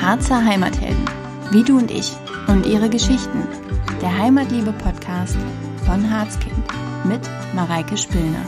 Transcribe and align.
Harzer 0.00 0.44
Heimathelden, 0.44 1.04
wie 1.50 1.64
du 1.64 1.78
und 1.78 1.90
ich 1.90 2.12
und 2.46 2.64
ihre 2.66 2.88
Geschichten. 2.88 3.46
Der 4.00 4.16
Heimatliebe-Podcast 4.16 5.36
von 5.84 6.10
Harzkind 6.10 6.54
mit 7.04 7.20
Mareike 7.54 7.96
Spillner. 7.96 8.46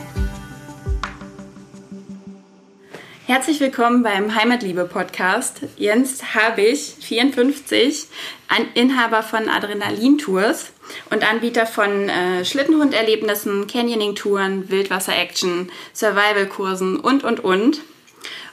Herzlich 3.25 3.59
willkommen 3.59 4.01
beim 4.01 4.33
Heimatliebe-Podcast. 4.33 5.61
Jens 5.77 6.33
Habich, 6.33 6.95
54, 6.99 8.07
ein 8.47 8.65
Inhaber 8.73 9.21
von 9.21 9.49
Adrenalin 9.49 10.17
Tours 10.17 10.71
und 11.11 11.29
Anbieter 11.29 11.65
von 11.65 12.09
äh, 12.09 12.43
Schlittenhunderlebnissen, 12.43 13.67
Canyoning-Touren, 13.67 14.69
Wildwasser-Action, 14.69 15.71
Survival-Kursen 15.93 16.99
und, 16.99 17.23
und, 17.23 17.39
und. 17.41 17.81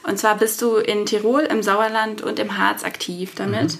Und 0.03 0.17
zwar 0.17 0.35
bist 0.35 0.61
du 0.61 0.75
in 0.75 1.05
Tirol, 1.05 1.41
im 1.41 1.63
Sauerland 1.63 2.21
und 2.21 2.39
im 2.39 2.57
Harz 2.57 2.83
aktiv 2.83 3.33
damit. 3.35 3.73
Mhm. 3.73 3.79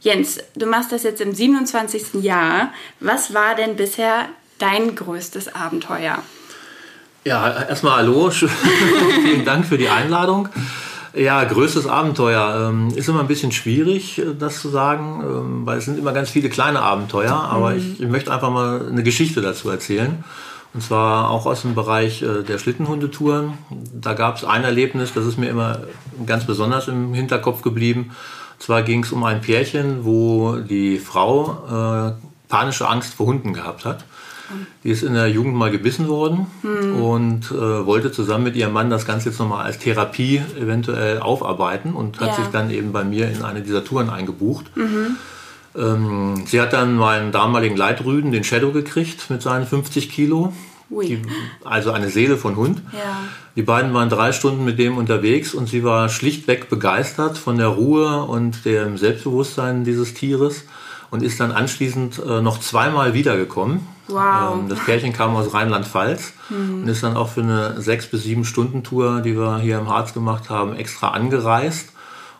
Jens, 0.00 0.38
du 0.56 0.66
machst 0.66 0.92
das 0.92 1.02
jetzt 1.02 1.20
im 1.20 1.34
27. 1.34 2.22
Jahr. 2.22 2.72
Was 3.00 3.34
war 3.34 3.54
denn 3.54 3.76
bisher 3.76 4.28
dein 4.58 4.94
größtes 4.94 5.54
Abenteuer? 5.54 6.22
Ja, 7.24 7.64
erstmal 7.64 7.98
hallo. 7.98 8.30
Vielen 8.30 9.44
Dank 9.44 9.66
für 9.66 9.76
die 9.76 9.88
Einladung. 9.88 10.48
Ja, 11.14 11.42
größtes 11.42 11.86
Abenteuer 11.86 12.68
ähm, 12.68 12.88
ist 12.94 13.08
immer 13.08 13.20
ein 13.20 13.26
bisschen 13.26 13.52
schwierig, 13.52 14.18
äh, 14.18 14.34
das 14.38 14.60
zu 14.60 14.68
sagen, 14.68 15.22
ähm, 15.24 15.66
weil 15.66 15.78
es 15.78 15.84
sind 15.84 15.98
immer 15.98 16.12
ganz 16.12 16.30
viele 16.30 16.48
kleine 16.48 16.80
Abenteuer, 16.80 17.34
aber 17.34 17.70
mhm. 17.70 17.78
ich, 17.78 18.00
ich, 18.00 18.08
möchte 18.08 18.32
einfach 18.32 18.50
mal 18.50 18.88
eine 18.88 19.02
Geschichte 19.02 19.40
dazu 19.40 19.68
erzählen. 19.70 20.24
Und 20.72 20.82
zwar 20.82 21.30
auch 21.30 21.46
aus 21.46 21.62
dem 21.62 21.74
Bereich 21.74 22.22
äh, 22.22 22.44
der 22.44 22.58
Schlittenhundetouren. 22.58 23.54
Da 23.92 24.14
gab 24.14 24.36
es 24.36 24.44
ein 24.44 24.62
Erlebnis, 24.62 25.12
das 25.12 25.26
ist 25.26 25.36
mir 25.36 25.48
immer 25.48 25.80
ganz 26.26 26.44
besonders 26.44 26.86
im 26.86 27.12
Hinterkopf 27.12 27.62
geblieben. 27.62 28.12
Und 28.54 28.62
zwar 28.62 28.82
ging 28.82 29.02
es 29.02 29.10
um 29.10 29.24
ein 29.24 29.40
Pärchen, 29.40 30.04
wo 30.04 30.56
die 30.56 30.98
Frau 30.98 32.14
äh, 32.16 32.48
panische 32.48 32.88
Angst 32.88 33.14
vor 33.14 33.26
Hunden 33.26 33.52
gehabt 33.52 33.84
hat. 33.84 34.04
Die 34.84 34.90
ist 34.90 35.02
in 35.02 35.14
der 35.14 35.28
Jugend 35.28 35.54
mal 35.54 35.70
gebissen 35.70 36.08
worden 36.08 36.46
hm. 36.62 37.02
und 37.02 37.50
äh, 37.50 37.86
wollte 37.86 38.12
zusammen 38.12 38.44
mit 38.44 38.56
ihrem 38.56 38.72
Mann 38.72 38.90
das 38.90 39.06
Ganze 39.06 39.30
jetzt 39.30 39.38
nochmal 39.38 39.64
als 39.64 39.78
Therapie 39.78 40.42
eventuell 40.60 41.18
aufarbeiten 41.20 41.92
und 41.92 42.20
hat 42.20 42.28
ja. 42.28 42.34
sich 42.36 42.46
dann 42.46 42.70
eben 42.70 42.92
bei 42.92 43.04
mir 43.04 43.30
in 43.30 43.42
eine 43.42 43.62
dieser 43.62 43.84
Touren 43.84 44.10
eingebucht. 44.10 44.76
Mhm. 44.76 45.16
Ähm, 45.76 46.44
sie 46.46 46.60
hat 46.60 46.72
dann 46.72 46.96
meinen 46.96 47.32
damaligen 47.32 47.76
Leitrüden, 47.76 48.32
den 48.32 48.44
Shadow, 48.44 48.72
gekriegt 48.72 49.30
mit 49.30 49.42
seinen 49.42 49.66
50 49.66 50.10
Kilo. 50.10 50.52
Die, 50.90 51.22
also 51.64 51.92
eine 51.92 52.10
Seele 52.10 52.36
von 52.36 52.56
Hund. 52.56 52.82
Ja. 52.92 53.20
Die 53.54 53.62
beiden 53.62 53.94
waren 53.94 54.08
drei 54.08 54.32
Stunden 54.32 54.64
mit 54.64 54.80
dem 54.80 54.96
unterwegs 54.96 55.54
und 55.54 55.68
sie 55.68 55.84
war 55.84 56.08
schlichtweg 56.08 56.68
begeistert 56.68 57.38
von 57.38 57.58
der 57.58 57.68
Ruhe 57.68 58.24
und 58.24 58.64
dem 58.64 58.98
Selbstbewusstsein 58.98 59.84
dieses 59.84 60.14
Tieres 60.14 60.64
und 61.10 61.22
ist 61.22 61.40
dann 61.40 61.52
anschließend 61.52 62.20
äh, 62.24 62.40
noch 62.40 62.60
zweimal 62.60 63.14
wiedergekommen. 63.14 63.86
Wow. 64.08 64.58
Ähm, 64.60 64.68
das 64.68 64.78
Pärchen 64.80 65.12
kam 65.12 65.34
aus 65.36 65.52
Rheinland-Pfalz 65.52 66.32
mhm. 66.48 66.82
und 66.82 66.88
ist 66.88 67.02
dann 67.02 67.16
auch 67.16 67.28
für 67.28 67.42
eine 67.42 67.80
sechs 67.80 68.06
bis 68.06 68.24
sieben 68.24 68.44
Stunden 68.44 68.82
Tour, 68.82 69.20
die 69.20 69.36
wir 69.36 69.58
hier 69.58 69.78
im 69.78 69.88
Harz 69.88 70.14
gemacht 70.14 70.50
haben, 70.50 70.74
extra 70.76 71.08
angereist 71.08 71.90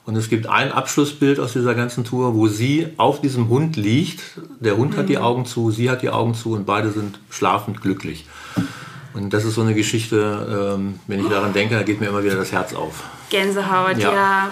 und 0.07 0.17
es 0.17 0.29
gibt 0.29 0.47
ein 0.49 0.73
Abschlussbild 0.73 1.39
aus 1.39 1.53
dieser 1.53 1.75
ganzen 1.75 2.05
Tour, 2.05 2.35
wo 2.35 2.49
sie 2.49 2.89
auf 2.97 3.21
diesem 3.21 3.49
Hund 3.49 3.77
liegt. 3.77 4.21
Der 4.59 4.77
Hund 4.77 4.95
mhm. 4.95 4.97
hat 4.99 5.09
die 5.09 5.17
mhm. 5.17 5.23
Augen 5.23 5.47
zu, 5.47 5.71
sie 5.71 5.91
hat 5.91 6.03
die 6.03 6.11
Augen 6.11 6.35
zu 6.35 6.53
und 6.55 6.67
beide 6.67 6.91
sind 6.91 7.21
schlafend 7.31 7.81
glücklich. 7.81 8.27
Und 9.13 9.33
das 9.33 9.45
ist 9.45 9.55
so 9.55 9.61
eine 9.61 9.75
Geschichte, 9.75 10.77
ähm, 10.77 11.01
wenn 11.07 11.21
ich 11.21 11.29
daran 11.29 11.53
denke, 11.53 11.75
da 11.75 11.83
geht 11.83 12.01
mir 12.01 12.09
immer 12.09 12.25
wieder 12.25 12.37
das 12.37 12.53
Herz 12.53 12.75
auf. 12.75 13.05
Gänsehaut, 13.29 13.99
ja. 13.99 14.13
ja 14.13 14.51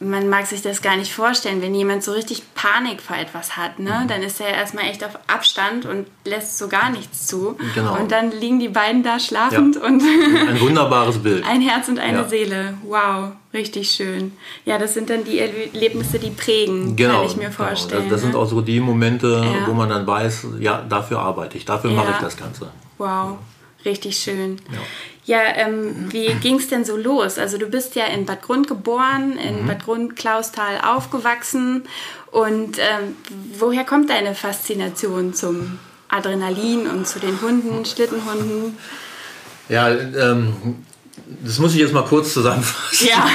man 0.00 0.28
mag 0.28 0.46
sich 0.46 0.62
das 0.62 0.82
gar 0.82 0.96
nicht 0.96 1.12
vorstellen, 1.12 1.62
wenn 1.62 1.74
jemand 1.74 2.02
so 2.02 2.12
richtig 2.12 2.42
Panik 2.54 3.00
vor 3.00 3.16
etwas 3.16 3.56
hat, 3.56 3.78
ne? 3.78 4.00
Mhm. 4.02 4.08
dann 4.08 4.22
ist 4.22 4.40
er 4.40 4.48
erstmal 4.48 4.84
echt 4.84 5.04
auf 5.04 5.18
Abstand 5.26 5.86
und 5.86 6.06
lässt 6.24 6.58
so 6.58 6.68
gar 6.68 6.90
nichts 6.90 7.26
zu. 7.26 7.56
Genau. 7.74 7.96
Und 7.98 8.10
dann 8.10 8.30
liegen 8.30 8.60
die 8.60 8.68
beiden 8.68 9.02
da 9.02 9.18
schlafend 9.20 9.76
ja. 9.76 9.82
und 9.82 10.02
ein 10.02 10.60
wunderbares 10.60 11.18
Bild. 11.18 11.44
Ein 11.48 11.60
Herz 11.60 11.88
und 11.88 11.98
eine 11.98 12.18
ja. 12.18 12.28
Seele. 12.28 12.74
Wow, 12.84 13.32
richtig 13.52 13.90
schön. 13.90 14.32
Ja, 14.64 14.78
das 14.78 14.94
sind 14.94 15.10
dann 15.10 15.24
die 15.24 15.38
Erlebnisse, 15.38 16.18
die 16.18 16.30
prägen, 16.30 16.96
genau, 16.96 17.18
kann 17.18 17.26
ich 17.26 17.36
mir 17.36 17.50
vorstellen. 17.50 18.02
Genau. 18.02 18.10
Das, 18.10 18.20
das 18.20 18.20
sind 18.22 18.32
ne? 18.32 18.38
auch 18.38 18.48
so 18.48 18.60
die 18.60 18.80
Momente, 18.80 19.42
ja. 19.44 19.66
wo 19.66 19.74
man 19.74 19.88
dann 19.88 20.06
weiß, 20.06 20.46
ja, 20.58 20.82
dafür 20.88 21.20
arbeite 21.20 21.56
ich, 21.56 21.64
dafür 21.64 21.90
mache 21.90 22.12
ich 22.12 22.18
das 22.18 22.36
Ganze. 22.36 22.70
Wow, 22.98 23.38
richtig 23.84 24.16
schön. 24.16 24.58
Ja. 25.24 25.40
Ähm, 25.54 26.12
wie 26.12 26.34
ging 26.34 26.56
es 26.56 26.68
denn 26.68 26.84
so 26.84 26.96
los? 26.96 27.38
Also 27.38 27.58
du 27.58 27.66
bist 27.66 27.94
ja 27.94 28.06
in 28.06 28.26
Bad 28.26 28.42
Grund 28.42 28.68
geboren, 28.68 29.38
in 29.38 29.62
mhm. 29.62 29.66
Bad 29.66 29.84
Grund 29.84 30.16
Klausthal 30.16 30.80
aufgewachsen. 30.82 31.84
Und 32.30 32.78
ähm, 32.78 33.16
woher 33.58 33.84
kommt 33.84 34.10
deine 34.10 34.34
Faszination 34.34 35.34
zum 35.34 35.78
Adrenalin 36.08 36.86
und 36.86 37.06
zu 37.06 37.18
den 37.18 37.40
Hunden, 37.40 37.84
Schlittenhunden? 37.84 38.76
Ja, 39.68 39.88
ähm, 39.88 40.84
das 41.42 41.58
muss 41.58 41.74
ich 41.74 41.80
jetzt 41.80 41.92
mal 41.92 42.04
kurz 42.04 42.32
zusammenfassen. 42.32 43.08
Ja, 43.08 43.26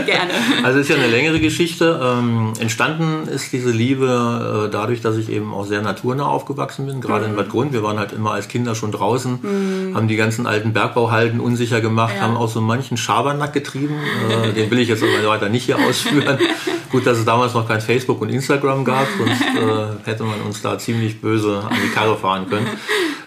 gerne. 0.06 0.32
Also 0.62 0.78
es 0.78 0.88
ist 0.88 0.94
ja 0.94 1.02
eine 1.02 1.10
längere 1.10 1.40
Geschichte. 1.40 2.00
Ähm, 2.02 2.52
entstanden 2.58 3.28
ist 3.28 3.52
diese 3.52 3.70
Liebe 3.70 4.66
äh, 4.66 4.70
dadurch, 4.70 5.00
dass 5.00 5.16
ich 5.16 5.28
eben 5.28 5.52
auch 5.52 5.66
sehr 5.66 5.82
naturnah 5.82 6.26
aufgewachsen 6.26 6.86
bin, 6.86 7.00
gerade 7.00 7.24
mhm. 7.24 7.30
in 7.30 7.36
Bad 7.36 7.48
Grund. 7.48 7.72
Wir 7.72 7.82
waren 7.82 7.98
halt 7.98 8.12
immer 8.12 8.32
als 8.32 8.48
Kinder 8.48 8.74
schon 8.74 8.92
draußen, 8.92 9.38
mhm. 9.42 9.96
haben 9.96 10.08
die 10.08 10.16
ganzen 10.16 10.46
alten 10.46 10.72
Bergbauhalden 10.72 11.40
unsicher 11.40 11.80
gemacht, 11.80 12.14
ja. 12.16 12.22
haben 12.22 12.36
auch 12.36 12.48
so 12.48 12.60
manchen 12.60 12.96
Schabernack 12.96 13.52
getrieben. 13.52 13.96
Äh, 14.30 14.52
den 14.52 14.70
will 14.70 14.78
ich 14.78 14.88
jetzt 14.88 15.02
aber 15.02 15.28
weiter 15.28 15.48
nicht 15.48 15.64
hier 15.64 15.78
ausführen. 15.78 16.38
Gut, 16.90 17.06
dass 17.06 17.18
es 17.18 17.24
damals 17.24 17.52
noch 17.52 17.68
kein 17.68 17.80
Facebook 17.80 18.20
und 18.22 18.30
Instagram 18.30 18.84
gab, 18.84 19.06
sonst 19.18 19.42
äh, 19.42 20.08
hätte 20.08 20.24
man 20.24 20.40
uns 20.40 20.62
da 20.62 20.78
ziemlich 20.78 21.20
böse 21.20 21.62
an 21.68 21.76
die 21.84 21.90
Karre 21.90 22.16
fahren 22.16 22.48
können. 22.48 22.66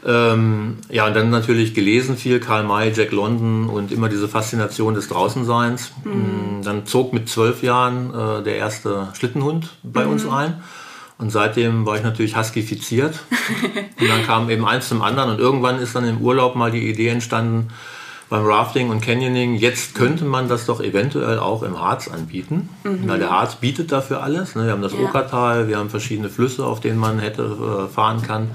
Ähm, 0.06 0.78
ja, 0.90 1.08
und 1.08 1.16
dann 1.16 1.30
natürlich 1.30 1.74
gelesen 1.74 2.18
viel, 2.18 2.40
Karl 2.40 2.64
May, 2.64 2.92
Jack 2.92 3.12
London 3.12 3.70
und 3.70 3.92
immer 3.92 4.10
diese 4.10 4.28
Faszination 4.28 4.96
des 4.96 5.08
Draußenseins. 5.10 5.92
Mhm. 6.04 6.12
Mm, 6.12 6.64
dann 6.64 6.86
zog 6.86 7.14
mit 7.14 7.30
zwölf 7.30 7.62
Jahren 7.62 8.14
äh, 8.14 8.44
der 8.44 8.56
erste 8.56 9.10
Schlittenhund 9.14 9.70
bei 9.84 10.06
mhm. 10.06 10.12
uns 10.12 10.28
ein. 10.28 10.62
Und 11.20 11.30
seitdem 11.32 11.86
war 11.86 11.98
ich 11.98 12.04
natürlich 12.04 12.36
huskifiziert. 12.36 13.20
und 14.00 14.10
dann 14.10 14.26
kam 14.26 14.50
eben 14.50 14.66
eins 14.66 14.90
zum 14.90 15.04
anderen. 15.04 15.30
Und 15.30 15.40
irgendwann 15.40 15.80
ist 15.80 15.96
dann 15.96 16.06
im 16.06 16.20
Urlaub 16.20 16.56
mal 16.56 16.72
die 16.72 16.90
Idee 16.90 17.10
entstanden, 17.10 17.68
beim 18.28 18.46
Rafting 18.46 18.90
und 18.90 19.02
Canyoning, 19.02 19.56
jetzt 19.56 19.94
könnte 19.94 20.24
man 20.24 20.48
das 20.48 20.66
doch 20.66 20.80
eventuell 20.80 21.38
auch 21.38 21.64
im 21.64 21.80
Harz 21.80 22.08
anbieten. 22.08 22.70
Mhm. 22.86 23.08
Weil 23.08 23.20
der 23.20 23.30
Harz 23.30 23.56
bietet 23.56 23.92
dafür 23.92 24.24
alles. 24.24 24.56
Ne? 24.56 24.66
Wir 24.66 24.72
haben 24.72 24.82
das 24.82 24.94
ja. 24.94 25.00
Okertal, 25.00 25.68
wir 25.68 25.78
haben 25.78 25.90
verschiedene 25.90 26.30
Flüsse, 26.30 26.66
auf 26.66 26.80
denen 26.80 26.98
man 26.98 27.20
hätte 27.20 27.44
äh, 27.44 27.94
fahren 27.94 28.22
kann. 28.22 28.52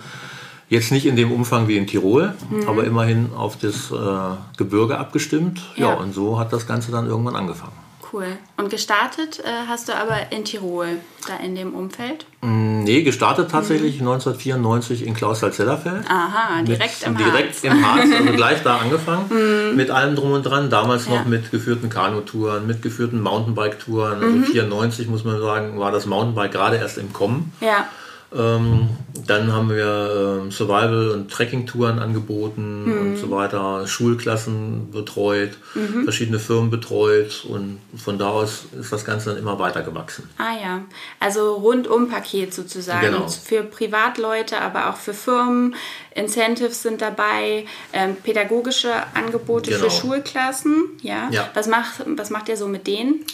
Jetzt 0.69 0.91
nicht 0.91 1.07
in 1.07 1.15
dem 1.15 1.31
Umfang 1.31 1.69
wie 1.69 1.77
in 1.77 1.87
Tirol, 1.87 2.35
mhm. 2.51 2.69
aber 2.69 2.85
immerhin 2.85 3.33
auf 3.35 3.57
das 3.57 3.93
äh, 3.93 4.37
Gebirge 4.57 4.99
abgestimmt. 4.99 5.61
Ja. 5.77 5.91
ja, 5.91 5.95
und 5.95 6.13
so 6.13 6.39
hat 6.39 6.53
das 6.53 6.67
Ganze 6.67 6.91
dann 6.91 7.07
irgendwann 7.07 7.37
angefangen. 7.37 7.87
Cool. 8.13 8.39
Und 8.57 8.71
gestartet 8.71 9.41
äh, 9.41 9.67
hast 9.69 9.89
du 9.89 9.95
aber 9.95 10.31
in 10.33 10.45
Tirol, 10.45 10.99
da 11.27 11.37
in 11.37 11.55
dem 11.55 11.75
Umfeld? 11.75 12.25
Mm, 12.41 12.85
nee, 12.85 13.03
gestartet 13.03 13.51
tatsächlich 13.51 14.01
mhm. 14.01 14.09
1994 14.09 15.07
in 15.07 15.15
Klausthal-Zellerfeld. 15.15 16.09
Aha, 16.09 16.63
direkt 16.63 17.01
mit, 17.01 17.07
im 17.07 17.17
direkt 17.17 17.55
Harz. 17.55 17.65
im 17.65 17.85
Harz, 17.85 18.09
also 18.19 18.33
gleich 18.33 18.63
da 18.63 18.79
angefangen. 18.79 19.27
Mhm. 19.37 19.77
Mit 19.77 19.91
allem 19.91 20.15
drum 20.15 20.33
und 20.33 20.45
dran. 20.45 20.71
Damals 20.71 21.07
ja. 21.07 21.17
noch 21.17 21.27
mit 21.27 21.51
geführten 21.51 21.91
Kanutouren, 21.91 22.67
mit 22.67 22.81
geführten 22.81 23.21
Mountainbike-Touren. 23.21 24.23
Also 24.23 24.37
mhm. 24.37 24.45
94 24.45 25.09
muss 25.09 25.25
man 25.25 25.41
sagen, 25.41 25.79
war 25.79 25.91
das 25.91 26.07
Mountainbike 26.07 26.53
gerade 26.53 26.77
erst 26.77 26.99
im 26.99 27.13
Kommen. 27.13 27.53
Ja. 27.61 27.87
Ähm, 28.35 28.89
dann 29.27 29.53
haben 29.53 29.71
wir 29.71 30.41
ähm, 30.43 30.51
Survival- 30.51 31.11
und 31.11 31.31
Trekking-Touren 31.31 31.99
angeboten 31.99 32.85
mhm. 32.85 33.01
und 33.01 33.17
so 33.17 33.31
weiter, 33.31 33.87
Schulklassen 33.87 34.91
betreut, 34.91 35.53
mhm. 35.75 36.03
verschiedene 36.05 36.39
Firmen 36.39 36.71
betreut 36.71 37.47
und 37.49 37.79
von 37.97 38.19
da 38.19 38.31
aus 38.31 38.65
ist 38.79 38.93
das 38.93 39.05
Ganze 39.05 39.31
dann 39.31 39.39
immer 39.39 39.59
weiter 39.59 39.83
gewachsen. 39.83 40.29
Ah 40.39 40.55
ja, 40.61 40.83
also 41.21 41.55
rundum-Paket 41.55 42.53
sozusagen 42.53 43.07
genau. 43.07 43.29
für 43.29 43.63
Privatleute, 43.63 44.61
aber 44.61 44.91
auch 44.91 44.97
für 44.97 45.15
Firmen. 45.15 45.75
Incentives 46.15 46.83
sind 46.83 47.03
dabei, 47.03 47.67
ähm, 47.93 48.17
pädagogische 48.17 48.93
Angebote 49.15 49.71
genau. 49.71 49.85
für 49.85 49.91
Schulklassen. 49.91 50.85
Ja. 51.03 51.29
ja. 51.31 51.51
Was, 51.55 51.69
macht, 51.69 52.03
was 52.07 52.31
macht 52.31 52.49
ihr 52.49 52.57
so 52.57 52.67
mit 52.67 52.87
denen? 52.87 53.25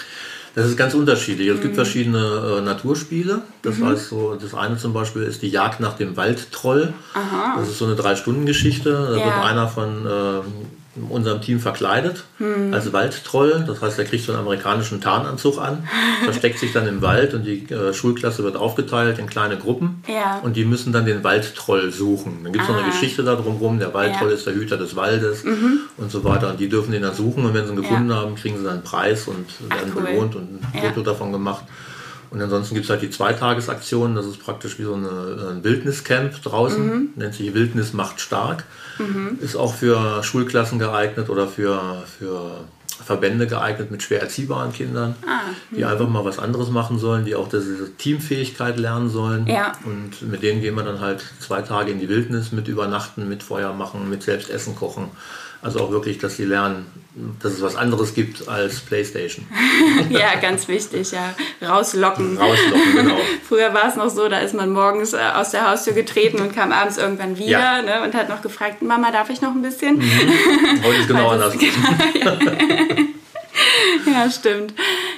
Das 0.55 0.67
ist 0.67 0.77
ganz 0.77 0.95
unterschiedlich. 0.95 1.49
Es 1.49 1.59
mhm. 1.59 1.63
gibt 1.63 1.75
verschiedene 1.77 2.59
äh, 2.59 2.61
Naturspiele. 2.61 3.43
Das 3.63 3.79
mhm. 3.79 3.87
heißt 3.87 4.09
so, 4.09 4.35
das 4.35 4.55
eine 4.55 4.77
zum 4.77 4.93
Beispiel 4.93 5.23
ist 5.23 5.43
die 5.43 5.49
Jagd 5.49 5.81
nach 5.81 5.95
dem 5.97 6.17
Waldtroll. 6.17 6.93
Aha. 7.15 7.57
Das 7.59 7.69
ist 7.69 7.79
so 7.79 7.87
eine 7.87 7.97
Drei-Stunden-Geschichte. 7.97 8.91
Da 8.91 9.17
ja. 9.17 9.25
wird 9.25 9.35
einer 9.45 9.69
von 9.69 10.07
äh, 10.07 10.41
in 10.95 11.05
unserem 11.05 11.41
Team 11.41 11.59
verkleidet 11.59 12.25
hm. 12.39 12.75
als 12.75 12.93
Waldtroll. 12.93 13.65
Das 13.67 13.81
heißt, 13.81 13.99
er 13.99 14.05
kriegt 14.05 14.25
so 14.25 14.33
einen 14.33 14.43
amerikanischen 14.43 15.01
Tarnanzug 15.01 15.59
an, 15.59 15.89
versteckt 16.25 16.59
sich 16.59 16.73
dann 16.73 16.87
im 16.87 17.01
Wald 17.01 17.33
und 17.33 17.45
die 17.45 17.65
äh, 17.73 17.95
Schulklasse 17.95 18.45
wird 18.45 18.57
aufgeteilt 18.57 19.19
in 19.19 19.27
kleine 19.27 19.57
Gruppen 19.57 20.03
ja. 20.07 20.41
und 20.43 20.57
die 20.57 20.65
müssen 20.65 20.93
dann 20.93 21.07
den 21.07 21.25
Waldtroll 21.25 21.91
suchen. 21.93 22.41
Dann 22.43 22.53
gibt 22.53 22.65
es 22.65 22.69
noch 22.69 22.77
eine 22.77 22.87
ah. 22.87 22.91
Geschichte 22.91 23.23
darum 23.25 23.57
rum, 23.57 23.79
der 23.79 23.95
Waldtroll 23.95 24.29
ja. 24.29 24.35
ist 24.35 24.47
der 24.47 24.55
Hüter 24.55 24.77
des 24.77 24.95
Waldes 24.95 25.45
mhm. 25.45 25.81
und 25.97 26.11
so 26.11 26.25
weiter. 26.25 26.51
Und 26.51 26.61
die 26.61 26.69
dürfen 26.69 26.93
den 26.93 27.03
dann 27.03 27.15
suchen 27.15 27.47
und 27.47 27.55
wenn 27.55 27.65
sie 27.65 27.73
ihn 27.73 27.81
gefunden 27.81 28.11
ja. 28.11 28.17
haben, 28.17 28.35
kriegen 28.35 28.59
sie 28.59 28.65
dann 28.65 28.75
einen 28.75 28.83
Preis 28.83 29.29
und 29.29 29.47
werden 29.71 29.93
Ach, 29.93 29.97
cool. 29.97 30.03
belohnt 30.03 30.37
und 30.37 30.61
ein 30.75 30.83
Foto 30.83 31.03
davon 31.03 31.33
gemacht. 31.33 31.65
Und 32.33 32.41
ansonsten 32.41 32.75
gibt 32.75 32.85
es 32.85 32.91
halt 32.91 33.03
die 33.03 33.11
Zweitagesaktion, 33.11 34.15
das 34.15 34.27
ist 34.27 34.43
praktisch 34.43 34.79
wie 34.79 34.85
so 34.85 34.95
eine, 34.95 35.51
ein 35.51 35.65
Wildniscamp 35.65 36.43
draußen, 36.43 36.87
mhm. 36.87 37.09
nennt 37.17 37.35
sich 37.35 37.53
Wildnis 37.53 37.93
macht 37.93 38.21
stark. 38.21 38.65
Mhm. 38.99 39.39
Ist 39.41 39.57
auch 39.57 39.75
für 39.75 40.23
Schulklassen 40.23 40.79
geeignet 40.79 41.29
oder 41.29 41.49
für, 41.49 42.05
für 42.19 42.65
Verbände 42.95 43.47
geeignet 43.47 43.91
mit 43.91 44.03
schwer 44.03 44.21
erziehbaren 44.21 44.73
Kindern, 44.73 45.15
ah, 45.27 45.41
die 45.71 45.85
einfach 45.85 46.09
mal 46.09 46.25
was 46.25 46.39
anderes 46.39 46.71
machen 46.71 46.99
sollen, 46.99 47.25
die 47.25 47.35
auch 47.35 47.49
diese 47.49 47.97
Teamfähigkeit 47.97 48.79
lernen 48.79 49.09
sollen. 49.09 49.47
Ja. 49.47 49.73
Und 49.85 50.23
mit 50.23 50.43
denen 50.43 50.61
gehen 50.61 50.75
wir 50.75 50.83
dann 50.83 51.01
halt 51.01 51.25
zwei 51.41 51.63
Tage 51.63 51.91
in 51.91 52.01
die 52.01 52.09
Wildnis 52.09 52.53
mit 52.53 52.69
Übernachten, 52.69 53.29
mit 53.29 53.43
Feuer 53.43 53.73
machen, 53.73 54.09
mit 54.11 54.23
Selbstessen 54.23 54.77
kochen. 54.77 55.11
Also 55.63 55.79
auch 55.79 55.93
wirklich, 55.93 56.19
dass 56.19 56.37
sie 56.37 56.45
lernen, 56.45 56.87
dass 57.41 57.53
es 57.53 57.63
was 57.63 57.77
anderes 57.77 58.15
gibt 58.15 58.49
als 58.49 58.81
Playstation. 58.81 59.47
ja, 60.11 60.35
ganz 60.41 60.67
wichtig, 60.67 61.13
ja. 61.13 61.35
Rauslocken. 61.65 62.37
Rauslocken, 62.37 62.97
genau. 62.97 63.17
Früher 63.49 63.73
war 63.73 63.87
es 63.89 63.95
noch 63.95 64.11
so, 64.11 64.29
da 64.29 64.41
ist 64.41 64.55
man 64.55 64.73
morgens 64.73 65.13
äh, 65.13 65.19
aus 65.37 65.53
der 65.53 65.71
Haustür 65.71 65.93
getreten 65.93 66.41
und 66.41 66.53
kam 66.53 66.73
abends 66.73 66.99
irgendwann 66.99 67.39
wieder 67.39 67.51
ja. 67.51 67.81
ne, 67.81 68.03
und 68.03 68.13
hat 68.15 68.29
noch 68.29 68.43
gefragt, 68.43 68.83
Mama, 68.83 69.13
darf 69.13 69.31
ich 69.31 69.41
noch 69.41 69.53
ein 69.53 69.63
bisschen? 69.63 69.99
Mhm. 69.99 70.83
Heute 70.83 70.97
ist 70.97 71.07
genau 71.07 71.29
anders. 71.31 71.53
Genau, 71.57 71.71
ja. 72.25 72.39
ja, 74.07 74.31
stimmt. 74.31 74.75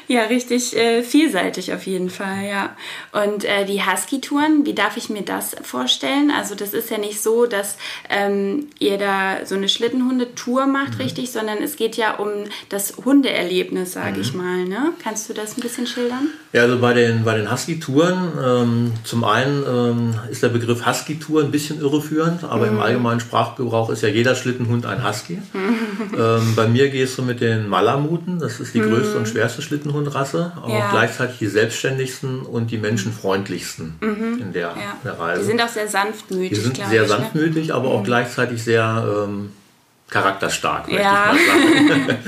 Ja, 0.09 0.25
richtig 0.25 0.77
äh, 0.77 1.03
vielseitig 1.03 1.73
auf 1.73 1.87
jeden 1.87 2.11
Fall, 2.11 2.45
ja. 2.49 2.77
Und 3.13 3.45
äh, 3.45 3.65
die 3.65 3.83
Husky-Touren, 3.83 4.67
wie 4.67 4.75
darf 4.75 4.97
ich 4.97 5.09
mir 5.09 5.23
das 5.23 5.57
vorstellen? 5.63 6.31
Also 6.31 6.55
das 6.55 6.75
ist 6.75 6.91
ja 6.91 6.99
nicht 6.99 7.23
so, 7.23 7.47
dass 7.47 7.77
ähm, 8.11 8.69
ihr 8.79 8.99
da 8.99 9.47
so 9.47 9.55
eine 9.55 9.69
Schlittenhundetour 9.69 10.67
macht, 10.67 10.95
mhm. 10.95 11.01
richtig, 11.01 11.33
sondern 11.33 11.63
es 11.63 11.77
geht 11.77 11.97
ja 11.97 12.17
um 12.17 12.31
das 12.69 12.97
Hundeerlebnis, 13.05 13.93
sage 13.93 14.17
mhm. 14.17 14.21
ich 14.21 14.35
mal. 14.35 14.65
Ne? 14.65 14.93
Kannst 15.03 15.29
du 15.29 15.33
das 15.33 15.57
ein 15.57 15.61
bisschen 15.61 15.87
schildern? 15.87 16.31
Ja, 16.55 16.63
also 16.63 16.79
bei 16.79 16.93
den, 16.93 17.25
bei 17.25 17.37
den 17.37 17.51
Husky-Touren, 17.51 18.33
ähm, 18.41 18.93
zum 19.03 19.25
einen 19.25 19.65
ähm, 19.67 20.15
ist 20.31 20.41
der 20.41 20.51
Begriff 20.51 20.87
Husky-Tour 20.87 21.43
ein 21.43 21.51
bisschen 21.51 21.81
irreführend, 21.81 22.45
aber 22.45 22.67
mhm. 22.67 22.77
im 22.77 22.81
allgemeinen 22.81 23.19
Sprachgebrauch 23.19 23.91
ist 23.91 24.03
ja 24.03 24.09
jeder 24.09 24.37
Schlittenhund 24.37 24.87
ein 24.87 25.05
Husky. 25.05 25.39
ähm, 26.17 26.53
bei 26.55 26.69
mir 26.69 26.91
gehst 26.91 27.19
du 27.19 27.23
mit 27.23 27.41
den 27.41 27.69
Malamuten, 27.69 28.39
das 28.39 28.61
ist 28.61 28.73
die 28.73 28.81
mhm. 28.81 28.91
größte 28.91 29.19
und 29.19 29.27
schwerste 29.27 29.63
Schlittenhundrasse, 29.63 30.53
aber 30.55 30.73
ja. 30.73 30.87
auch 30.87 30.91
gleichzeitig 30.93 31.39
die 31.41 31.49
selbstständigsten 31.49 32.43
und 32.43 32.71
die 32.71 32.79
menschenfreundlichsten 32.79 33.97
mhm. 34.01 34.39
in, 34.41 34.53
der, 34.53 34.69
ja. 34.69 34.97
der, 35.03 35.19
Reise. 35.19 35.41
Die 35.41 35.47
sind 35.49 35.61
auch 35.61 35.69
sehr 35.69 35.89
sanftmütig. 35.89 36.51
Die 36.51 36.55
sind 36.55 36.77
sehr 36.77 37.03
ne? 37.03 37.09
sanftmütig, 37.09 37.67
ne? 37.67 37.75
aber 37.75 37.89
auch 37.89 38.03
mhm. 38.03 38.05
gleichzeitig 38.05 38.63
sehr 38.63 39.25
ähm, 39.27 39.51
charakterstark, 40.11 40.89
möchte 40.89 41.03
ja. 41.03 41.35
ich 41.35 41.47
mal 41.47 42.07
sagen. 42.07 42.19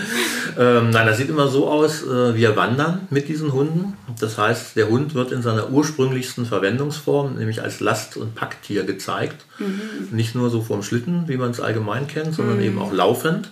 ähm, 0.59 0.91
nein, 0.91 1.07
das 1.07 1.19
sieht 1.19 1.29
immer 1.29 1.49
so 1.49 1.69
aus, 1.69 2.03
äh, 2.03 2.35
wir 2.35 2.57
wandern 2.57 3.07
mit 3.11 3.29
diesen 3.29 3.53
Hunden. 3.53 3.97
Das 4.19 4.39
heißt, 4.39 4.77
der 4.77 4.89
Hund 4.89 5.15
wird 5.15 5.31
in 5.31 5.43
seiner 5.43 5.71
ursprünglichsten 5.71 6.47
Verwendungsform, 6.47 7.37
nämlich 7.37 7.63
als 7.63 7.81
Last- 7.81 8.17
und 8.17 8.35
Packtier 8.35 8.85
gezeigt. 8.85 9.45
Mhm. 9.59 10.09
Nicht 10.11 10.35
nur 10.35 10.51
so 10.51 10.63
vorm 10.63 10.83
Schlitten, 10.83 11.29
wie 11.29 11.37
man 11.37 11.51
es 11.51 11.61
allgemein 11.61 12.09
kennt, 12.09 12.35
sondern 12.35 12.57
mhm. 12.57 12.65
eben 12.65 12.79
auch 12.79 12.93
laufend. 12.93 13.51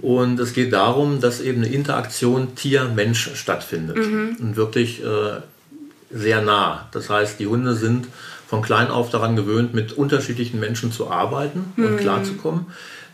Und 0.00 0.38
es 0.40 0.52
geht 0.52 0.72
darum, 0.72 1.20
dass 1.20 1.40
eben 1.40 1.62
eine 1.62 1.72
Interaktion 1.72 2.54
Tier-Mensch 2.54 3.30
stattfindet 3.34 3.96
mhm. 3.96 4.36
und 4.40 4.56
wirklich 4.56 5.02
äh, 5.02 5.40
sehr 6.10 6.42
nah. 6.42 6.88
Das 6.92 7.10
heißt, 7.10 7.40
die 7.40 7.46
Hunde 7.46 7.74
sind 7.74 8.06
von 8.46 8.62
klein 8.62 8.88
auf 8.88 9.10
daran 9.10 9.36
gewöhnt, 9.36 9.74
mit 9.74 9.92
unterschiedlichen 9.92 10.60
Menschen 10.60 10.92
zu 10.92 11.10
arbeiten 11.10 11.72
mhm. 11.76 11.84
und 11.84 11.96
klarzukommen. 11.98 12.66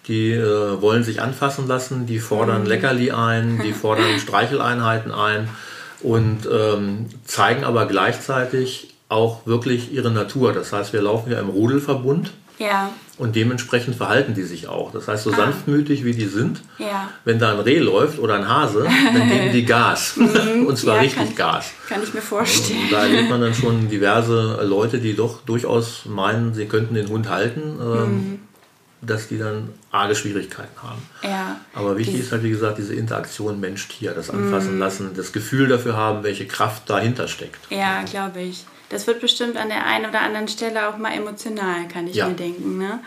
Die 0.08 0.32
äh, 0.32 0.82
wollen 0.82 1.04
sich 1.04 1.22
anfassen 1.22 1.68
lassen, 1.68 2.06
die 2.06 2.18
fordern 2.18 2.62
mhm. 2.62 2.68
Leckerli 2.68 3.12
ein, 3.12 3.60
die 3.64 3.72
fordern 3.72 4.18
Streicheleinheiten 4.18 5.12
ein 5.12 5.48
und 6.00 6.48
ähm, 6.50 7.06
zeigen 7.24 7.64
aber 7.64 7.86
gleichzeitig 7.86 8.94
auch 9.08 9.46
wirklich 9.46 9.92
ihre 9.92 10.10
Natur. 10.10 10.52
Das 10.52 10.72
heißt, 10.72 10.92
wir 10.92 11.02
laufen 11.02 11.30
ja 11.30 11.38
im 11.38 11.48
Rudelverbund. 11.48 12.32
Ja. 12.58 12.90
Und 13.18 13.36
dementsprechend 13.36 13.96
verhalten 13.96 14.34
die 14.34 14.42
sich 14.42 14.68
auch. 14.68 14.92
Das 14.92 15.08
heißt, 15.08 15.24
so 15.24 15.32
ah. 15.32 15.36
sanftmütig 15.36 16.04
wie 16.04 16.12
die 16.12 16.26
sind, 16.26 16.62
ja. 16.78 17.10
wenn 17.24 17.38
da 17.38 17.52
ein 17.52 17.60
Reh 17.60 17.78
läuft 17.78 18.18
oder 18.18 18.34
ein 18.34 18.48
Hase, 18.48 18.84
dann 18.84 19.28
geben 19.28 19.52
die 19.52 19.64
Gas. 19.66 20.16
Mhm. 20.16 20.66
und 20.66 20.76
zwar 20.76 20.96
ja, 20.96 21.02
richtig 21.02 21.36
kann, 21.36 21.54
Gas. 21.54 21.72
Kann 21.88 22.02
ich 22.02 22.14
mir 22.14 22.22
vorstellen. 22.22 22.84
Und 22.84 22.92
da 22.92 23.02
erlebt 23.02 23.30
man 23.30 23.40
dann 23.40 23.54
schon 23.54 23.88
diverse 23.88 24.60
Leute, 24.64 24.98
die 24.98 25.14
doch 25.14 25.42
durchaus 25.44 26.04
meinen, 26.06 26.54
sie 26.54 26.66
könnten 26.66 26.94
den 26.94 27.08
Hund 27.08 27.28
halten. 27.28 27.78
Ähm, 27.80 28.12
mhm. 28.12 28.38
Dass 29.02 29.28
die 29.28 29.38
dann 29.38 29.70
arge 29.90 30.14
Schwierigkeiten 30.14 30.82
haben. 30.82 31.02
Ja. 31.22 31.60
Aber 31.74 31.98
wichtig 31.98 32.20
ist 32.20 32.32
halt, 32.32 32.42
wie 32.44 32.50
gesagt, 32.50 32.78
diese 32.78 32.94
Interaktion 32.94 33.60
Mensch-Tier, 33.60 34.12
das 34.12 34.30
Anfassen 34.30 34.76
mm. 34.76 34.80
lassen, 34.80 35.10
das 35.14 35.32
Gefühl 35.32 35.68
dafür 35.68 35.96
haben, 35.96 36.22
welche 36.22 36.46
Kraft 36.46 36.88
dahinter 36.88 37.28
steckt. 37.28 37.58
Ja, 37.70 38.02
glaube 38.04 38.40
ich 38.40 38.64
das 38.92 39.06
wird 39.06 39.20
bestimmt 39.20 39.56
an 39.56 39.68
der 39.68 39.86
einen 39.86 40.06
oder 40.06 40.20
anderen 40.20 40.48
Stelle 40.48 40.88
auch 40.88 40.98
mal 40.98 41.14
emotional, 41.14 41.88
kann 41.88 42.06
ich 42.06 42.16
ja. 42.16 42.28
mir 42.28 42.34
denken. 42.34 42.76
Ne? 42.76 43.00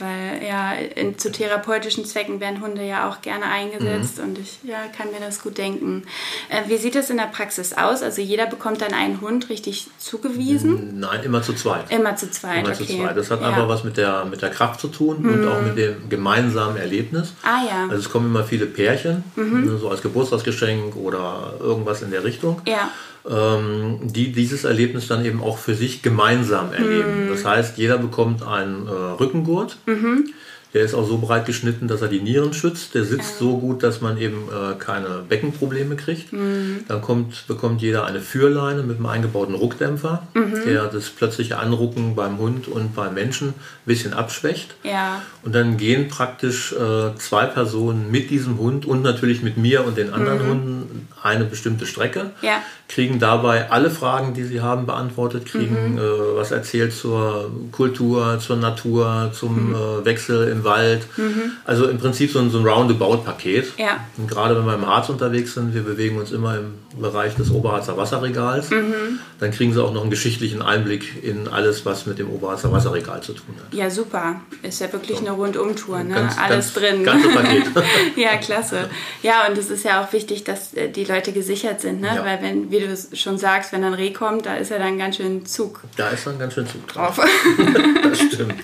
Weil 0.00 0.42
ja, 0.46 0.72
in, 0.72 1.18
zu 1.18 1.30
therapeutischen 1.30 2.04
Zwecken 2.04 2.40
werden 2.40 2.60
Hunde 2.60 2.84
ja 2.84 3.08
auch 3.08 3.22
gerne 3.22 3.46
eingesetzt 3.46 4.18
mhm. 4.18 4.24
und 4.24 4.38
ich 4.38 4.58
ja, 4.62 4.78
kann 4.96 5.10
mir 5.10 5.20
das 5.20 5.42
gut 5.42 5.58
denken. 5.58 6.04
Äh, 6.48 6.68
wie 6.68 6.76
sieht 6.76 6.94
das 6.94 7.10
in 7.10 7.16
der 7.16 7.24
Praxis 7.24 7.72
aus? 7.72 8.02
Also 8.02 8.20
jeder 8.22 8.46
bekommt 8.46 8.80
dann 8.80 8.92
einen 8.92 9.20
Hund 9.20 9.48
richtig 9.48 9.88
zugewiesen? 9.98 10.98
Nein, 10.98 11.22
immer 11.24 11.42
zu 11.42 11.54
zweit. 11.54 11.90
Immer 11.90 12.16
zu 12.16 12.30
zweit, 12.30 12.64
immer 12.64 12.74
okay. 12.74 12.86
zu 12.86 12.96
zweit. 12.96 13.16
Das 13.16 13.30
hat 13.30 13.40
ja. 13.40 13.48
einfach 13.48 13.68
was 13.68 13.84
mit 13.84 13.96
der, 13.96 14.24
mit 14.24 14.42
der 14.42 14.50
Kraft 14.50 14.80
zu 14.80 14.88
tun 14.88 15.22
mhm. 15.22 15.32
und 15.32 15.48
auch 15.48 15.62
mit 15.62 15.76
dem 15.76 16.08
gemeinsamen 16.08 16.76
Erlebnis. 16.76 17.32
Ah 17.42 17.62
ja. 17.66 17.82
Also 17.88 17.96
es 17.96 18.10
kommen 18.10 18.26
immer 18.26 18.44
viele 18.44 18.66
Pärchen, 18.66 19.24
mhm. 19.36 19.78
so 19.78 19.88
als 19.88 20.02
Geburtstagsgeschenk 20.02 20.96
oder 20.96 21.54
irgendwas 21.60 22.02
in 22.02 22.10
der 22.10 22.24
Richtung. 22.24 22.60
Ja 22.66 22.90
ähm, 23.28 24.00
die 24.02 24.32
dieses 24.32 24.64
Erlebnis 24.64 25.08
dann 25.08 25.24
eben 25.24 25.42
auch 25.42 25.58
für 25.58 25.74
sich 25.74 26.02
gemeinsam 26.02 26.72
erleben. 26.72 27.24
Mhm. 27.24 27.28
Das 27.30 27.44
heißt, 27.44 27.78
jeder 27.78 27.98
bekommt 27.98 28.42
einen 28.42 28.86
äh, 28.86 28.90
Rückengurt. 28.90 29.76
Mhm. 29.86 30.30
Der 30.74 30.82
ist 30.82 30.92
auch 30.92 31.06
so 31.06 31.18
breit 31.18 31.46
geschnitten, 31.46 31.86
dass 31.86 32.02
er 32.02 32.08
die 32.08 32.20
Nieren 32.20 32.52
schützt. 32.52 32.96
Der 32.96 33.04
sitzt 33.04 33.38
so 33.38 33.58
gut, 33.58 33.84
dass 33.84 34.00
man 34.00 34.18
eben 34.18 34.48
äh, 34.48 34.74
keine 34.76 35.22
Beckenprobleme 35.28 35.94
kriegt. 35.94 36.32
Mhm. 36.32 36.80
Dann 36.88 37.00
kommt, 37.00 37.46
bekommt 37.46 37.80
jeder 37.80 38.04
eine 38.06 38.20
Führleine 38.20 38.82
mit 38.82 38.96
einem 38.96 39.06
eingebauten 39.06 39.54
Ruckdämpfer, 39.54 40.26
mhm. 40.34 40.64
der 40.66 40.86
das 40.86 41.10
plötzliche 41.10 41.58
Anrucken 41.58 42.16
beim 42.16 42.38
Hund 42.38 42.66
und 42.66 42.92
beim 42.96 43.14
Menschen 43.14 43.50
ein 43.50 43.54
bisschen 43.86 44.14
abschwächt. 44.14 44.74
Ja. 44.82 45.22
Und 45.44 45.54
dann 45.54 45.76
gehen 45.76 46.08
praktisch 46.08 46.72
äh, 46.72 47.14
zwei 47.18 47.46
Personen 47.46 48.10
mit 48.10 48.30
diesem 48.30 48.58
Hund 48.58 48.84
und 48.84 49.02
natürlich 49.02 49.42
mit 49.42 49.56
mir 49.56 49.86
und 49.86 49.96
den 49.96 50.12
anderen 50.12 50.42
mhm. 50.42 50.50
Hunden 50.50 51.08
eine 51.22 51.44
bestimmte 51.44 51.86
Strecke, 51.86 52.32
ja. 52.42 52.62
Kriegen 52.94 53.18
dabei 53.18 53.70
alle 53.70 53.90
Fragen, 53.90 54.34
die 54.34 54.44
sie 54.44 54.60
haben, 54.60 54.86
beantwortet, 54.86 55.46
kriegen 55.46 55.94
mhm. 55.94 55.98
äh, 55.98 56.36
was 56.36 56.52
erzählt 56.52 56.92
zur 56.92 57.50
Kultur, 57.72 58.38
zur 58.38 58.56
Natur, 58.56 59.30
zum 59.32 59.70
mhm. 59.70 59.74
äh, 59.74 60.04
Wechsel 60.04 60.48
im 60.48 60.62
Wald. 60.62 61.02
Mhm. 61.16 61.52
Also 61.64 61.88
im 61.88 61.98
Prinzip 61.98 62.30
so 62.30 62.38
ein, 62.38 62.50
so 62.50 62.58
ein 62.58 62.66
Roundabout-Paket. 62.66 63.78
Ja. 63.78 64.04
Und 64.16 64.28
gerade 64.28 64.56
wenn 64.56 64.64
wir 64.64 64.74
im 64.74 64.86
Harz 64.86 65.08
unterwegs 65.08 65.54
sind, 65.54 65.74
wir 65.74 65.82
bewegen 65.82 66.18
uns 66.18 66.30
immer 66.30 66.56
im 66.56 66.74
Bereich 67.00 67.34
des 67.34 67.50
Oberharzer 67.50 67.96
Wasserregals, 67.96 68.70
mhm. 68.70 69.18
dann 69.40 69.50
kriegen 69.50 69.72
sie 69.72 69.82
auch 69.82 69.92
noch 69.92 70.02
einen 70.02 70.10
geschichtlichen 70.10 70.62
Einblick 70.62 71.24
in 71.24 71.48
alles, 71.48 71.84
was 71.84 72.06
mit 72.06 72.20
dem 72.20 72.30
Oberharzer 72.30 72.70
Wasserregal 72.70 73.20
zu 73.22 73.32
tun 73.32 73.56
hat. 73.56 73.74
Ja, 73.74 73.90
super. 73.90 74.40
Ist 74.62 74.80
ja 74.80 74.92
wirklich 74.92 75.18
so. 75.18 75.26
eine 75.26 75.34
Rundumtour, 75.34 76.04
ne? 76.04 76.14
Ganz, 76.14 76.38
alles 76.38 76.72
ganz, 76.72 76.74
drin. 76.74 77.02
Ganze 77.02 77.28
Paket. 77.30 77.64
ja, 78.16 78.36
klasse. 78.36 78.88
Ja, 79.22 79.48
und 79.48 79.58
es 79.58 79.70
ist 79.70 79.84
ja 79.84 80.04
auch 80.04 80.12
wichtig, 80.12 80.44
dass 80.44 80.74
äh, 80.74 80.88
die 80.88 81.04
Leute 81.04 81.24
Leute 81.24 81.32
gesichert 81.32 81.80
sind, 81.80 82.00
ne? 82.00 82.08
Ja. 82.08 82.24
Weil 82.24 82.42
wenn, 82.42 82.70
wie 82.70 82.80
du 82.86 83.16
schon 83.16 83.38
sagst, 83.38 83.72
wenn 83.72 83.84
ein 83.84 83.94
Reh 83.94 84.12
kommt, 84.12 84.46
da 84.46 84.56
ist 84.56 84.70
ja 84.70 84.78
dann 84.78 84.98
ganz 84.98 85.16
schön 85.16 85.46
Zug. 85.46 85.80
Da 85.96 86.08
ist 86.08 86.26
dann 86.26 86.38
ganz 86.38 86.54
schön 86.54 86.66
Zug 86.66 86.86
drauf. 86.88 87.18
das 88.02 88.18
stimmt. 88.18 88.54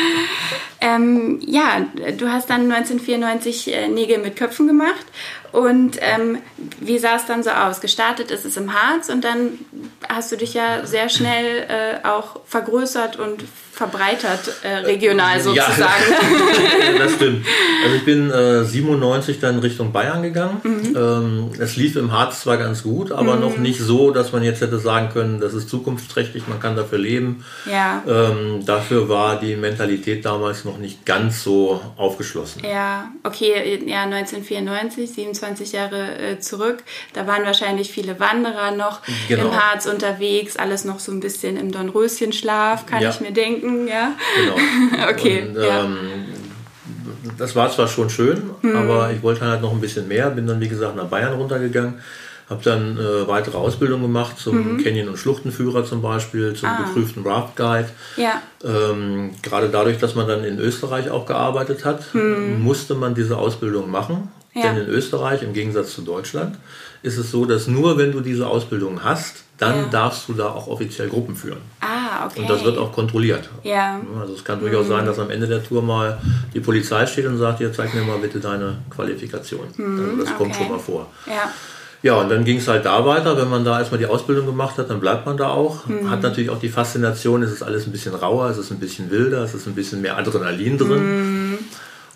ähm, 0.80 1.40
ja, 1.42 1.86
du 2.16 2.28
hast 2.28 2.50
dann 2.50 2.70
1994 2.70 3.74
äh, 3.74 3.88
Nägel 3.88 4.18
mit 4.18 4.36
Köpfen 4.36 4.66
gemacht 4.66 5.06
und 5.52 5.98
ähm, 6.00 6.38
wie 6.80 6.98
sah 6.98 7.16
es 7.16 7.26
dann 7.26 7.42
so 7.42 7.50
aus? 7.50 7.80
Gestartet 7.80 8.30
ist 8.30 8.44
es 8.44 8.56
im 8.56 8.72
Harz 8.72 9.08
und 9.08 9.22
dann 9.24 9.58
hast 10.08 10.30
du 10.32 10.36
dich 10.36 10.54
ja 10.54 10.86
sehr 10.86 11.08
schnell 11.08 11.66
äh, 11.68 12.06
auch 12.06 12.40
vergrößert 12.46 13.16
und 13.16 13.44
verbreitert, 13.80 14.56
äh, 14.62 14.84
regional 14.84 15.40
sozusagen. 15.40 15.80
Ja, 15.80 16.98
das 16.98 17.14
stimmt. 17.14 17.46
Also 17.82 17.96
ich 17.96 18.04
bin 18.04 18.30
äh, 18.30 18.62
97 18.62 19.40
dann 19.40 19.58
Richtung 19.60 19.90
Bayern 19.90 20.22
gegangen. 20.22 20.60
Mhm. 20.62 20.96
Ähm, 20.96 21.50
es 21.58 21.76
lief 21.76 21.96
im 21.96 22.12
Harz 22.12 22.42
zwar 22.42 22.58
ganz 22.58 22.82
gut, 22.82 23.10
aber 23.10 23.36
mhm. 23.36 23.40
noch 23.40 23.56
nicht 23.56 23.80
so, 23.80 24.10
dass 24.10 24.32
man 24.32 24.42
jetzt 24.42 24.60
hätte 24.60 24.78
sagen 24.78 25.08
können, 25.10 25.40
das 25.40 25.54
ist 25.54 25.70
zukunftsträchtig, 25.70 26.46
man 26.46 26.60
kann 26.60 26.76
dafür 26.76 26.98
leben. 26.98 27.42
Ja. 27.64 28.02
Ähm, 28.06 28.66
dafür 28.66 29.08
war 29.08 29.40
die 29.40 29.56
Mentalität 29.56 30.26
damals 30.26 30.66
noch 30.66 30.76
nicht 30.76 31.06
ganz 31.06 31.42
so 31.42 31.80
aufgeschlossen. 31.96 32.62
Ja, 32.70 33.10
okay, 33.22 33.82
ja, 33.86 34.02
1994, 34.02 35.10
27 35.10 35.72
Jahre 35.72 36.18
äh, 36.18 36.38
zurück, 36.38 36.84
da 37.14 37.26
waren 37.26 37.46
wahrscheinlich 37.46 37.90
viele 37.90 38.20
Wanderer 38.20 38.72
noch 38.72 39.00
genau. 39.26 39.46
im 39.46 39.58
Harz 39.58 39.86
unterwegs, 39.86 40.58
alles 40.58 40.84
noch 40.84 40.98
so 40.98 41.12
ein 41.12 41.20
bisschen 41.20 41.56
im 41.56 41.72
Dornröschenschlaf, 41.72 42.84
kann 42.84 43.00
ja. 43.00 43.08
ich 43.08 43.22
mir 43.22 43.32
denken 43.32 43.69
gucken, 43.70 43.88
ja? 43.88 44.12
Genau. 44.36 44.56
okay. 45.10 45.48
Und, 45.48 45.56
ähm, 45.58 45.96
Das 47.38 47.54
war 47.56 47.70
zwar 47.70 47.88
schon 47.88 48.10
schön, 48.10 48.50
mhm. 48.62 48.76
aber 48.76 49.12
ich 49.12 49.22
wollte 49.22 49.42
halt 49.42 49.62
noch 49.62 49.72
ein 49.72 49.80
bisschen 49.80 50.08
mehr. 50.08 50.30
Bin 50.30 50.46
dann, 50.46 50.60
wie 50.60 50.68
gesagt, 50.68 50.96
nach 50.96 51.06
Bayern 51.06 51.34
runtergegangen. 51.34 51.94
Habe 52.48 52.64
dann 52.64 52.98
äh, 52.98 53.28
weitere 53.28 53.56
Ausbildung 53.56 54.02
gemacht 54.02 54.36
zum 54.38 54.74
mhm. 54.74 54.82
Canyon- 54.82 55.08
und 55.08 55.18
Schluchtenführer 55.18 55.84
zum 55.84 56.02
Beispiel, 56.02 56.54
zum 56.54 56.68
ah. 56.68 56.78
geprüften 56.78 57.22
Raft 57.22 57.54
Guide. 57.54 57.88
Ja. 58.16 58.42
Ähm, 58.64 59.30
gerade 59.40 59.68
dadurch, 59.68 59.98
dass 59.98 60.16
man 60.16 60.26
dann 60.26 60.42
in 60.42 60.58
Österreich 60.58 61.10
auch 61.10 61.26
gearbeitet 61.26 61.84
hat, 61.84 62.12
mhm. 62.12 62.60
musste 62.60 62.94
man 62.94 63.14
diese 63.14 63.38
Ausbildung 63.38 63.88
machen. 63.90 64.30
Ja. 64.54 64.62
Denn 64.62 64.78
in 64.78 64.88
Österreich, 64.88 65.42
im 65.42 65.52
Gegensatz 65.52 65.94
zu 65.94 66.02
Deutschland, 66.02 66.56
ist 67.02 67.16
es 67.16 67.30
so, 67.30 67.44
dass 67.44 67.66
nur 67.66 67.98
wenn 67.98 68.12
du 68.12 68.20
diese 68.20 68.46
Ausbildung 68.46 69.04
hast, 69.04 69.44
dann 69.58 69.76
ja. 69.76 69.86
darfst 69.86 70.28
du 70.28 70.32
da 70.32 70.48
auch 70.48 70.66
offiziell 70.66 71.08
Gruppen 71.08 71.36
führen. 71.36 71.58
Ah, 71.80 72.26
okay. 72.26 72.40
Und 72.40 72.50
das 72.50 72.64
wird 72.64 72.78
auch 72.78 72.92
kontrolliert. 72.92 73.48
Ja. 73.62 74.00
Also 74.18 74.34
es 74.34 74.42
kann 74.42 74.58
durchaus 74.58 74.86
mhm. 74.86 74.90
sein, 74.90 75.06
dass 75.06 75.18
am 75.18 75.30
Ende 75.30 75.46
der 75.46 75.62
Tour 75.62 75.82
mal 75.82 76.18
die 76.54 76.60
Polizei 76.60 77.06
steht 77.06 77.26
und 77.26 77.36
sagt, 77.36 77.58
hier 77.58 77.72
zeig 77.72 77.94
mir 77.94 78.02
mal 78.02 78.18
bitte 78.18 78.40
deine 78.40 78.78
Qualifikation. 78.88 79.66
Mhm, 79.76 80.00
also 80.00 80.16
das 80.16 80.28
okay. 80.28 80.36
kommt 80.38 80.56
schon 80.56 80.68
mal 80.68 80.78
vor. 80.78 81.06
Ja. 81.26 81.50
Ja, 82.02 82.14
und 82.14 82.30
dann 82.30 82.44
ging 82.44 82.56
es 82.56 82.66
halt 82.66 82.86
da 82.86 83.04
weiter. 83.04 83.36
Wenn 83.36 83.50
man 83.50 83.62
da 83.62 83.78
erstmal 83.78 83.98
die 83.98 84.06
Ausbildung 84.06 84.46
gemacht 84.46 84.78
hat, 84.78 84.88
dann 84.88 85.00
bleibt 85.00 85.26
man 85.26 85.36
da 85.36 85.48
auch. 85.48 85.86
Mhm. 85.86 86.08
Hat 86.10 86.22
natürlich 86.22 86.48
auch 86.48 86.58
die 86.58 86.70
Faszination, 86.70 87.42
es 87.42 87.52
ist 87.52 87.62
alles 87.62 87.86
ein 87.86 87.92
bisschen 87.92 88.14
rauer, 88.14 88.48
es 88.48 88.56
ist 88.56 88.70
ein 88.70 88.80
bisschen 88.80 89.10
wilder, 89.10 89.44
es 89.44 89.52
ist 89.52 89.66
ein 89.66 89.74
bisschen 89.74 90.00
mehr 90.00 90.16
Adrenalin 90.16 90.78
drin. 90.78 91.58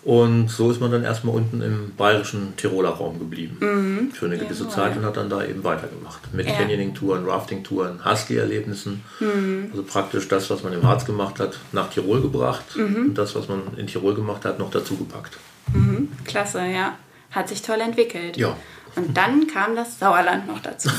Und 0.05 0.51
so 0.51 0.69
ist 0.69 0.79
man 0.79 0.91
dann 0.91 1.03
erstmal 1.03 1.35
unten 1.35 1.63
im 1.63 1.95
bayerischen 1.97 2.55
Tiroler 2.57 2.91
Raum 2.91 3.17
geblieben 3.17 3.57
mhm. 3.59 4.11
für 4.11 4.27
eine 4.27 4.37
gewisse 4.37 4.65
ja, 4.65 4.69
Zeit 4.69 4.95
und 4.95 5.03
hat 5.03 5.17
dann 5.17 5.31
da 5.31 5.43
eben 5.43 5.63
weitergemacht. 5.63 6.31
Mit 6.31 6.45
ja. 6.45 6.53
Canyoning-Touren, 6.53 7.25
Rafting-Touren, 7.27 8.05
Husky-Erlebnissen. 8.05 9.03
Mhm. 9.19 9.69
Also 9.71 9.81
praktisch 9.81 10.27
das, 10.27 10.47
was 10.51 10.61
man 10.61 10.73
im 10.73 10.83
Harz 10.83 11.05
gemacht 11.05 11.39
hat, 11.39 11.57
nach 11.71 11.89
Tirol 11.89 12.21
gebracht 12.21 12.75
mhm. 12.75 12.95
und 12.97 13.13
das, 13.15 13.33
was 13.33 13.47
man 13.47 13.61
in 13.77 13.87
Tirol 13.87 14.13
gemacht 14.13 14.45
hat, 14.45 14.59
noch 14.59 14.69
dazu 14.69 14.95
gepackt. 14.95 15.37
Mhm. 15.73 16.09
Klasse, 16.23 16.59
ja. 16.59 16.99
Hat 17.31 17.49
sich 17.49 17.63
toll 17.63 17.81
entwickelt. 17.81 18.37
Ja. 18.37 18.55
Und 18.95 19.15
dann 19.15 19.47
kam 19.47 19.75
das 19.75 19.99
Sauerland 19.99 20.47
noch 20.47 20.61
dazu. 20.61 20.89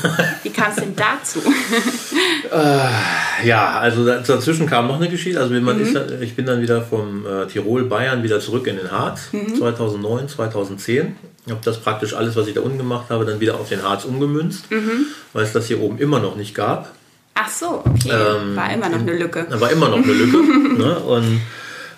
Wie 0.43 0.49
kam 0.49 0.69
es 0.69 0.75
denn 0.75 0.95
dazu? 0.95 1.39
äh, 2.51 3.47
ja, 3.47 3.79
also 3.79 4.05
dazwischen 4.05 4.67
kam 4.67 4.87
noch 4.87 4.97
eine 4.97 5.09
Geschichte. 5.09 5.39
Also 5.39 5.53
man 5.55 5.77
mhm. 5.77 5.83
ist, 5.83 5.95
ich 6.21 6.35
bin 6.35 6.45
dann 6.45 6.61
wieder 6.61 6.81
vom 6.81 7.25
äh, 7.25 7.47
Tirol, 7.47 7.85
Bayern 7.85 8.23
wieder 8.23 8.39
zurück 8.39 8.67
in 8.67 8.77
den 8.77 8.91
Harz, 8.91 9.29
mhm. 9.31 9.55
2009, 9.55 10.29
2010. 10.29 11.15
Ich 11.45 11.51
habe 11.51 11.61
das 11.63 11.79
praktisch 11.79 12.13
alles, 12.13 12.35
was 12.35 12.47
ich 12.47 12.53
da 12.53 12.61
unten 12.61 12.77
gemacht 12.77 13.09
habe, 13.09 13.25
dann 13.25 13.39
wieder 13.39 13.55
auf 13.55 13.69
den 13.69 13.81
Harz 13.81 14.05
umgemünzt, 14.05 14.69
mhm. 14.69 15.07
weil 15.33 15.43
es 15.43 15.53
das 15.53 15.65
hier 15.67 15.81
oben 15.81 15.97
immer 15.97 16.19
noch 16.19 16.35
nicht 16.35 16.53
gab. 16.53 16.91
Ach 17.33 17.49
so, 17.49 17.83
okay. 17.85 18.11
Ähm, 18.11 18.55
war 18.55 18.73
immer 18.73 18.89
noch 18.89 18.99
eine 18.99 19.17
Lücke. 19.17 19.45
War 19.49 19.71
immer 19.71 19.89
noch 19.89 19.97
eine 19.97 20.13
Lücke. 20.13 20.37
ne? 20.77 20.99
Und 20.99 21.41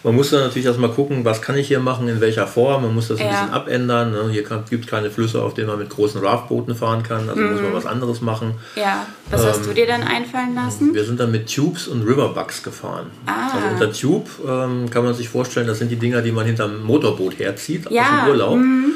man 0.03 0.15
muss 0.15 0.29
dann 0.29 0.41
natürlich 0.41 0.65
erstmal 0.65 0.91
gucken, 0.91 1.25
was 1.25 1.41
kann 1.41 1.57
ich 1.57 1.67
hier 1.67 1.79
machen, 1.79 2.07
in 2.07 2.21
welcher 2.21 2.47
Form. 2.47 2.83
Man 2.83 2.95
muss 2.95 3.09
das 3.09 3.19
ein 3.19 3.25
ja. 3.25 3.31
bisschen 3.31 3.53
abändern. 3.53 4.11
Ne? 4.11 4.29
Hier 4.31 4.43
gibt 4.43 4.85
es 4.85 4.89
keine 4.89 5.11
Flüsse, 5.11 5.41
auf 5.41 5.53
denen 5.53 5.67
man 5.67 5.77
mit 5.77 5.89
großen 5.89 6.23
Raftbooten 6.23 6.73
fahren 6.75 7.03
kann. 7.03 7.29
Also 7.29 7.41
mhm. 7.41 7.51
muss 7.51 7.61
man 7.61 7.71
mhm. 7.71 7.75
was 7.75 7.85
anderes 7.85 8.21
machen. 8.21 8.53
Ja. 8.75 9.07
Was 9.29 9.41
ähm, 9.41 9.47
hast 9.49 9.65
du 9.65 9.73
dir 9.73 9.87
dann 9.87 10.03
einfallen 10.03 10.55
lassen? 10.55 10.93
Wir 10.93 11.03
sind 11.03 11.19
dann 11.19 11.31
mit 11.31 11.53
Tubes 11.53 11.87
und 11.87 12.03
Riverbucks 12.03 12.63
gefahren. 12.63 13.07
Ah. 13.25 13.49
Also 13.53 13.67
unter 13.73 13.91
Tube 13.91 14.29
ähm, 14.47 14.89
kann 14.89 15.03
man 15.03 15.13
sich 15.13 15.27
vorstellen, 15.27 15.67
das 15.67 15.79
sind 15.79 15.89
die 15.91 15.97
Dinger, 15.97 16.21
die 16.21 16.31
man 16.31 16.45
hinterm 16.45 16.81
Motorboot 16.83 17.37
herzieht 17.37 17.91
ja. 17.91 18.03
aus 18.03 18.09
dem 18.09 18.29
Urlaub. 18.29 18.57
Mhm. 18.57 18.93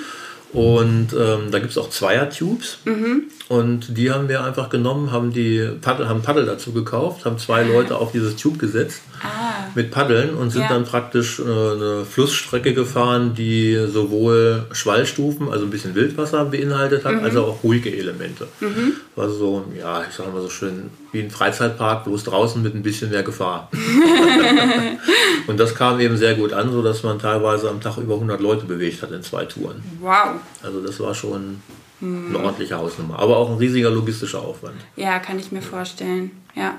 Und 0.54 1.14
ähm, 1.14 1.50
da 1.50 1.58
gibt 1.58 1.72
es 1.72 1.78
auch 1.80 1.90
Zweier-Tubes. 1.90 2.78
Mhm. 2.86 3.24
Und 3.50 3.98
die 3.98 4.12
haben 4.12 4.30
wir 4.30 4.44
einfach 4.44 4.70
genommen, 4.70 5.12
haben 5.12 5.34
die 5.34 5.68
Paddel, 5.82 6.08
haben 6.08 6.22
Paddel 6.22 6.46
dazu 6.46 6.72
gekauft, 6.72 7.26
haben 7.26 7.40
zwei 7.40 7.62
ah. 7.62 7.68
Leute 7.68 7.98
auf 7.98 8.12
dieses 8.12 8.36
Tube 8.36 8.60
gesetzt 8.60 9.02
ah. 9.24 9.43
Mit 9.76 9.92
Paddeln 9.92 10.36
und 10.36 10.52
sind 10.52 10.64
ja. 10.64 10.70
dann 10.70 10.86
praktisch 10.86 11.40
äh, 11.40 11.44
eine 11.44 12.06
Flussstrecke 12.06 12.74
gefahren, 12.74 13.34
die 13.36 13.78
sowohl 13.88 14.66
Schwallstufen, 14.72 15.50
also 15.50 15.66
ein 15.66 15.70
bisschen 15.70 15.96
Wildwasser 15.96 16.46
beinhaltet 16.46 17.06
hat, 17.06 17.16
mhm. 17.16 17.24
als 17.24 17.36
auch 17.36 17.64
ruhige 17.64 17.96
Elemente. 17.96 18.48
Mhm. 18.60 18.94
Also 19.16 19.34
so, 19.36 19.66
ja, 19.78 20.04
ich 20.08 20.16
sage 20.16 20.32
mal 20.32 20.42
so 20.42 20.50
schön, 20.50 20.90
wie 21.12 21.22
ein 21.22 21.32
Freizeitpark, 21.32 22.06
bloß 22.06 22.24
draußen 22.24 22.62
mit 22.62 22.76
ein 22.76 22.84
bisschen 22.84 23.10
mehr 23.10 23.24
Gefahr. 23.24 23.70
und 25.48 25.60
das 25.60 25.76
kam 25.76 26.00
eben 26.00 26.18
sehr 26.18 26.36
gut 26.36 26.54
an, 26.54 26.72
sodass 26.72 27.04
man 27.04 27.20
teilweise 27.20 27.70
am 27.70 27.82
Tag 27.82 27.98
über 27.98 28.16
100 28.16 28.40
Leute 28.42 28.66
bewegt 28.66 29.02
hat 29.02 29.12
in 29.12 29.24
zwei 29.24 29.46
Touren. 29.46 29.84
Wow. 30.00 30.40
Also 30.62 30.82
das 30.82 31.00
war 31.00 31.14
schon 31.14 31.62
eine 32.02 32.40
ordentliche 32.40 32.78
Hausnummer, 32.78 33.18
aber 33.20 33.38
auch 33.38 33.50
ein 33.50 33.58
riesiger 33.58 33.90
logistischer 33.90 34.42
Aufwand. 34.42 34.76
Ja, 34.96 35.20
kann 35.20 35.40
ich 35.40 35.52
mir 35.52 35.62
vorstellen. 35.62 36.32
Ja. 36.56 36.76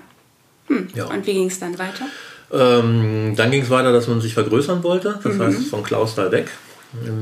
Hm. 0.66 0.88
ja. 0.94 1.06
Und 1.06 1.26
wie 1.26 1.32
ging 1.32 1.46
es 1.46 1.58
dann 1.58 1.78
weiter? 1.78 2.06
Ähm, 2.52 3.34
dann 3.36 3.50
ging 3.50 3.62
es 3.62 3.70
weiter, 3.70 3.92
dass 3.92 4.06
man 4.08 4.20
sich 4.20 4.34
vergrößern 4.34 4.82
wollte, 4.82 5.18
das 5.22 5.34
mhm. 5.34 5.42
heißt 5.42 5.66
von 5.68 5.82
Klausthal 5.82 6.30
weg. 6.32 6.48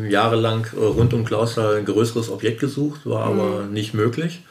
Jahrelang 0.09 0.67
äh, 0.77 0.85
rund 0.85 1.15
um 1.15 1.25
Klausthal 1.25 1.77
ein 1.77 1.85
größeres 1.85 2.31
Objekt 2.31 2.61
gesucht, 2.61 3.07
war 3.07 3.31
mhm. 3.31 3.41
aber 3.41 3.63
nicht 3.65 3.95
möglich. 3.95 4.43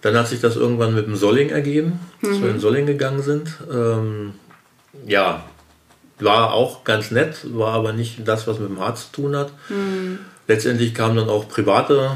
Dann 0.00 0.16
hat 0.16 0.28
sich 0.28 0.40
das 0.40 0.56
irgendwann 0.56 0.94
mit 0.94 1.06
dem 1.06 1.14
Solling 1.14 1.50
ergeben, 1.50 2.00
dass 2.22 2.38
mhm. 2.38 2.42
wir 2.42 2.50
in 2.50 2.60
Solling 2.60 2.86
gegangen 2.86 3.22
sind. 3.22 3.58
Ähm, 3.70 4.32
ja, 5.06 5.44
war 6.18 6.52
auch 6.52 6.84
ganz 6.84 7.10
nett, 7.10 7.46
war 7.54 7.74
aber 7.74 7.92
nicht 7.92 8.26
das, 8.26 8.46
was 8.46 8.58
mit 8.58 8.68
dem 8.68 8.80
Harz 8.80 9.10
zu 9.10 9.22
tun 9.22 9.36
hat. 9.36 9.52
Mhm. 9.68 10.18
Letztendlich 10.48 10.94
kamen 10.94 11.16
dann 11.16 11.28
auch 11.28 11.48
private 11.48 12.12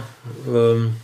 ähm, 0.52 0.94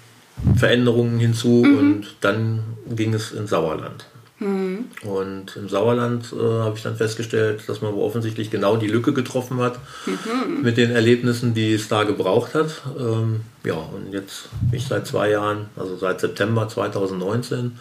Veränderungen 0.56 1.18
hinzu 1.18 1.62
mhm. 1.64 1.78
und 1.78 2.06
dann 2.20 2.62
ging 2.88 3.14
es 3.14 3.32
ins 3.32 3.50
Sauerland. 3.50 4.06
Mhm. 4.40 4.86
Und 5.02 5.56
im 5.56 5.68
Sauerland 5.68 6.32
äh, 6.32 6.42
habe 6.42 6.76
ich 6.76 6.82
dann 6.82 6.96
festgestellt, 6.96 7.62
dass 7.66 7.82
man 7.82 7.94
offensichtlich 7.94 8.50
genau 8.50 8.76
die 8.76 8.88
Lücke 8.88 9.12
getroffen 9.12 9.60
hat 9.60 9.78
mhm. 10.06 10.62
mit 10.62 10.78
den 10.78 10.90
Erlebnissen, 10.90 11.52
die 11.52 11.74
es 11.74 11.88
da 11.88 12.04
gebraucht 12.04 12.54
hat. 12.54 12.82
Ähm, 12.98 13.42
ja, 13.64 13.74
und 13.74 14.12
jetzt 14.12 14.48
bin 14.70 14.78
ich 14.78 14.86
seit 14.86 15.06
zwei 15.06 15.30
Jahren, 15.30 15.66
also 15.76 15.96
seit 15.96 16.20
September 16.20 16.68
2019, 16.68 17.78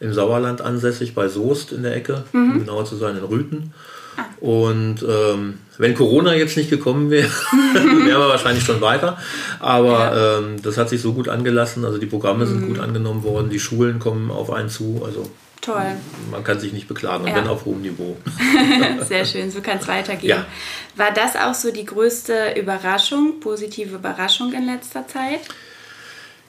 im 0.00 0.14
Sauerland 0.14 0.60
ansässig 0.60 1.14
bei 1.14 1.28
Soest 1.28 1.72
in 1.72 1.82
der 1.82 1.94
Ecke, 1.94 2.24
mhm. 2.32 2.52
um 2.52 2.58
genauer 2.60 2.84
zu 2.86 2.96
sein 2.96 3.16
in 3.16 3.24
Rüten. 3.24 3.74
Und 4.40 5.04
ähm, 5.08 5.58
wenn 5.76 5.94
Corona 5.94 6.34
jetzt 6.34 6.56
nicht 6.56 6.70
gekommen 6.70 7.10
wäre, 7.10 7.28
wären 7.74 8.06
wir 8.06 8.28
wahrscheinlich 8.28 8.64
schon 8.64 8.80
weiter. 8.80 9.18
Aber 9.60 9.98
ja. 9.98 10.38
ähm, 10.38 10.62
das 10.62 10.76
hat 10.76 10.88
sich 10.88 11.00
so 11.00 11.12
gut 11.12 11.28
angelassen. 11.28 11.84
Also 11.84 11.98
die 11.98 12.06
Programme 12.06 12.46
sind 12.46 12.62
mhm. 12.62 12.68
gut 12.68 12.78
angenommen 12.78 13.22
worden, 13.22 13.50
die 13.50 13.60
Schulen 13.60 13.98
kommen 13.98 14.30
auf 14.30 14.50
einen 14.50 14.70
zu. 14.70 15.02
Also 15.04 15.30
Toll. 15.68 15.96
Man 16.30 16.42
kann 16.44 16.58
sich 16.58 16.72
nicht 16.72 16.88
beklagen, 16.88 17.24
und 17.24 17.30
ja. 17.30 17.36
wenn 17.36 17.46
auf 17.46 17.66
hohem 17.66 17.82
Niveau. 17.82 18.16
Sehr 19.06 19.26
schön, 19.26 19.50
so 19.50 19.60
kann 19.60 19.76
es 19.76 19.86
weitergehen. 19.86 20.30
Ja. 20.30 20.46
War 20.96 21.12
das 21.12 21.36
auch 21.36 21.52
so 21.52 21.70
die 21.70 21.84
größte 21.84 22.54
Überraschung, 22.56 23.38
positive 23.40 23.96
Überraschung 23.96 24.54
in 24.54 24.64
letzter 24.64 25.06
Zeit? 25.06 25.40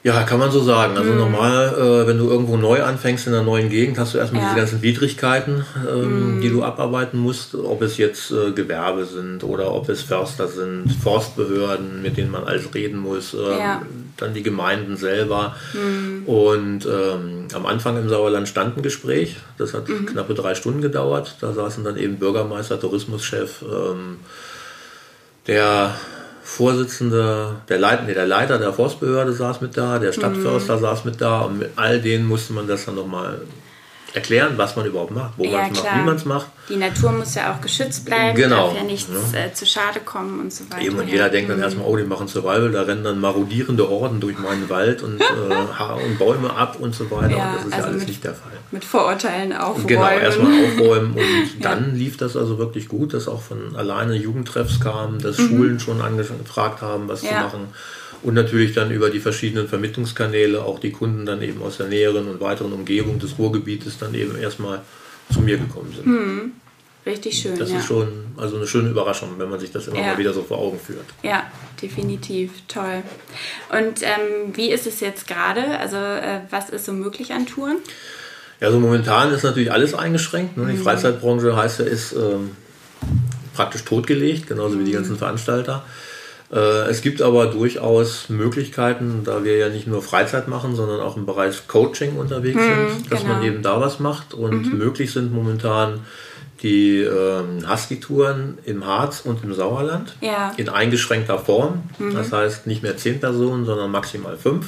Ja, 0.02 0.22
kann 0.22 0.38
man 0.38 0.50
so 0.50 0.60
sagen. 0.60 0.96
Also 0.96 1.12
mm. 1.12 1.18
normal, 1.18 1.74
äh, 1.76 2.06
wenn 2.06 2.16
du 2.16 2.30
irgendwo 2.30 2.56
neu 2.56 2.82
anfängst 2.82 3.26
in 3.26 3.34
einer 3.34 3.42
neuen 3.42 3.68
Gegend, 3.68 3.98
hast 3.98 4.14
du 4.14 4.18
erstmal 4.18 4.42
ja. 4.42 4.48
diese 4.48 4.60
ganzen 4.60 4.82
Widrigkeiten, 4.82 5.66
ähm, 5.86 6.38
mm. 6.38 6.40
die 6.40 6.48
du 6.48 6.62
abarbeiten 6.62 7.18
musst. 7.18 7.54
Ob 7.54 7.82
es 7.82 7.98
jetzt 7.98 8.30
äh, 8.30 8.52
Gewerbe 8.52 9.04
sind 9.04 9.44
oder 9.44 9.74
ob 9.74 9.90
es 9.90 10.00
Förster 10.00 10.48
sind, 10.48 10.90
Forstbehörden, 11.02 12.00
mit 12.00 12.16
denen 12.16 12.30
man 12.30 12.44
alles 12.44 12.74
reden 12.74 12.98
muss, 12.98 13.34
ähm, 13.34 13.58
ja. 13.58 13.82
dann 14.16 14.32
die 14.32 14.42
Gemeinden 14.42 14.96
selber. 14.96 15.54
Mm. 15.74 16.26
Und 16.26 16.86
ähm, 16.86 17.48
am 17.52 17.66
Anfang 17.66 17.98
im 17.98 18.08
Sauerland 18.08 18.48
stand 18.48 18.78
ein 18.78 18.82
Gespräch. 18.82 19.36
Das 19.58 19.74
hat 19.74 19.86
-hmm. 19.86 20.06
knappe 20.06 20.32
drei 20.32 20.54
Stunden 20.54 20.80
gedauert. 20.80 21.36
Da 21.42 21.52
saßen 21.52 21.84
dann 21.84 21.98
eben 21.98 22.16
Bürgermeister, 22.16 22.80
Tourismuschef, 22.80 23.62
ähm, 23.62 24.16
der 25.46 25.94
Vorsitzende, 26.50 27.62
der 27.68 27.78
Leiter, 27.78 28.02
nee, 28.02 28.12
der 28.12 28.26
Leiter 28.26 28.58
der 28.58 28.72
Forstbehörde 28.72 29.32
saß 29.32 29.60
mit 29.60 29.76
da, 29.76 30.00
der 30.00 30.12
Stadtförster 30.12 30.76
mhm. 30.76 30.80
saß 30.80 31.04
mit 31.04 31.20
da 31.20 31.42
und 31.42 31.60
mit 31.60 31.70
all 31.76 32.00
denen 32.00 32.26
musste 32.26 32.52
man 32.54 32.66
das 32.66 32.86
dann 32.86 32.96
nochmal 32.96 33.40
erklären, 34.12 34.54
was 34.56 34.74
man 34.76 34.86
überhaupt 34.86 35.12
macht, 35.12 35.32
wo 35.36 35.44
Ja, 35.44 35.58
man 35.62 35.72
es 35.72 35.82
macht, 35.82 35.94
wie 35.96 36.04
man 36.04 36.16
es 36.16 36.24
macht. 36.24 36.46
Die 36.68 36.76
Natur 36.76 37.12
muss 37.12 37.34
ja 37.34 37.52
auch 37.54 37.60
geschützt 37.60 38.04
bleiben, 38.04 38.36
Genau, 38.36 38.68
darf 38.68 38.76
ja 38.76 38.82
nichts 38.84 39.08
äh, 39.34 39.52
zu 39.54 39.66
Schade 39.66 40.00
kommen 40.00 40.40
und 40.40 40.52
so 40.52 40.64
weiter. 40.70 40.82
Eben, 40.82 40.98
und 40.98 41.06
ja. 41.08 41.12
jeder 41.14 41.28
denkt 41.28 41.50
dann 41.50 41.60
erstmal, 41.60 41.86
oh, 41.86 41.96
die 41.96 42.04
machen 42.04 42.26
Survival, 42.28 42.70
da 42.72 42.82
rennen 42.82 43.04
dann 43.04 43.20
marodierende 43.20 43.88
Horden 43.88 44.20
durch 44.20 44.38
meinen 44.38 44.68
Wald 44.68 45.02
und, 45.02 45.20
äh, 45.20 45.24
hauen 45.78 46.16
Bäume 46.18 46.52
ab 46.56 46.76
und 46.80 46.94
so 46.94 47.10
weiter. 47.10 47.36
Ja, 47.36 47.50
und 47.50 47.56
das 47.56 47.64
ist 47.66 47.72
also 47.72 47.76
ja 47.78 47.84
alles 47.88 47.98
mit- 48.00 48.08
nicht 48.08 48.24
der 48.24 48.34
Fall. 48.34 48.52
Mit 48.72 48.84
Vorurteilen 48.84 49.52
aufräumen. 49.52 49.86
Genau, 49.88 50.08
erstmal 50.08 50.52
aufräumen 50.64 51.12
und 51.14 51.24
dann 51.64 51.94
lief 51.96 52.16
das 52.16 52.36
also 52.36 52.58
wirklich 52.58 52.88
gut, 52.88 53.14
dass 53.14 53.26
auch 53.28 53.42
von 53.42 53.74
alleine 53.76 54.14
Jugendtreffs 54.14 54.78
kamen, 54.80 55.18
dass 55.20 55.36
Schulen 55.36 55.80
schon 55.80 56.00
angefragt 56.00 56.80
haben, 56.82 57.08
was 57.08 57.20
zu 57.20 57.26
Mhm. 57.26 57.32
Ja. 57.32 57.42
machen. 57.42 57.60
Und 58.22 58.34
natürlich 58.34 58.74
dann 58.74 58.90
über 58.90 59.08
die 59.08 59.18
verschiedenen 59.18 59.66
Vermittlungskanäle 59.66 60.62
auch 60.62 60.78
die 60.78 60.92
Kunden 60.92 61.24
dann 61.24 61.40
eben 61.42 61.62
aus 61.62 61.78
der 61.78 61.86
näheren 61.86 62.28
und 62.28 62.38
weiteren 62.40 62.72
Umgebung 62.74 63.18
des 63.18 63.38
Ruhrgebietes 63.38 63.96
dann 64.00 64.14
eben 64.14 64.36
erstmal 64.36 64.80
zu 65.32 65.40
mir 65.40 65.56
gekommen 65.58 65.94
sind. 65.94 66.52
Richtig 67.06 67.38
schön, 67.38 67.58
Das 67.58 67.70
ja. 67.70 67.78
ist 67.78 67.86
schon 67.86 68.08
also 68.36 68.56
eine 68.56 68.66
schöne 68.66 68.90
Überraschung, 68.90 69.30
wenn 69.38 69.48
man 69.48 69.58
sich 69.58 69.70
das 69.72 69.86
immer 69.88 69.98
Ja. 69.98 70.06
mal 70.08 70.18
wieder 70.18 70.34
so 70.34 70.42
vor 70.42 70.58
Augen 70.58 70.78
führt. 70.78 71.06
Ja, 71.22 71.44
definitiv. 71.80 72.50
Toll. 72.68 73.02
Und 73.70 74.02
ähm, 74.02 74.54
wie 74.54 74.70
ist 74.70 74.86
es 74.86 75.00
jetzt 75.00 75.26
gerade? 75.26 75.78
Also, 75.78 75.96
äh, 75.96 76.40
was 76.50 76.68
ist 76.68 76.84
so 76.84 76.92
möglich 76.92 77.32
an 77.32 77.46
Touren? 77.46 77.78
Ja, 78.60 78.66
also 78.66 78.78
momentan 78.80 79.32
ist 79.32 79.44
natürlich 79.44 79.72
alles 79.72 79.94
eingeschränkt. 79.94 80.58
Ne? 80.58 80.66
Die 80.70 80.76
Mhm. 80.76 80.82
Freizeitbranche 80.82 81.56
heißt 81.56 81.78
ja, 81.78 81.86
ist 81.86 82.12
ähm, 82.12 82.50
praktisch 83.54 83.84
totgelegt, 83.84 84.46
genauso 84.48 84.78
wie 84.78 84.84
die 84.84 84.90
Mhm. 84.90 84.96
ganzen 84.96 85.16
Veranstalter. 85.16 85.84
Äh, 86.52 86.88
es 86.90 87.00
gibt 87.02 87.22
aber 87.22 87.46
durchaus 87.46 88.28
Möglichkeiten, 88.28 89.22
da 89.24 89.44
wir 89.44 89.56
ja 89.56 89.68
nicht 89.68 89.86
nur 89.86 90.02
Freizeit 90.02 90.48
machen, 90.48 90.74
sondern 90.74 91.00
auch 91.00 91.16
im 91.16 91.26
Bereich 91.26 91.68
Coaching 91.68 92.16
unterwegs 92.16 92.60
sind, 92.60 93.10
dass 93.12 93.22
man 93.24 93.40
genau. 93.40 93.52
eben 93.54 93.62
da 93.62 93.80
was 93.80 94.00
macht. 94.00 94.34
Und 94.34 94.76
möglich 94.76 95.12
sind 95.12 95.32
momentan 95.32 96.00
die 96.62 96.98
ähm, 96.98 97.64
Husky-Touren 97.66 98.58
im 98.66 98.84
Harz 98.84 99.22
und 99.24 99.42
im 99.42 99.54
Sauerland 99.54 100.14
Ja. 100.20 100.52
in 100.58 100.68
eingeschränkter 100.68 101.38
Form. 101.38 101.84
Das 102.12 102.32
heißt 102.32 102.66
nicht 102.66 102.82
mehr 102.82 102.98
zehn 102.98 103.18
Personen, 103.18 103.64
sondern 103.64 103.90
maximal 103.90 104.36
fünf. 104.36 104.66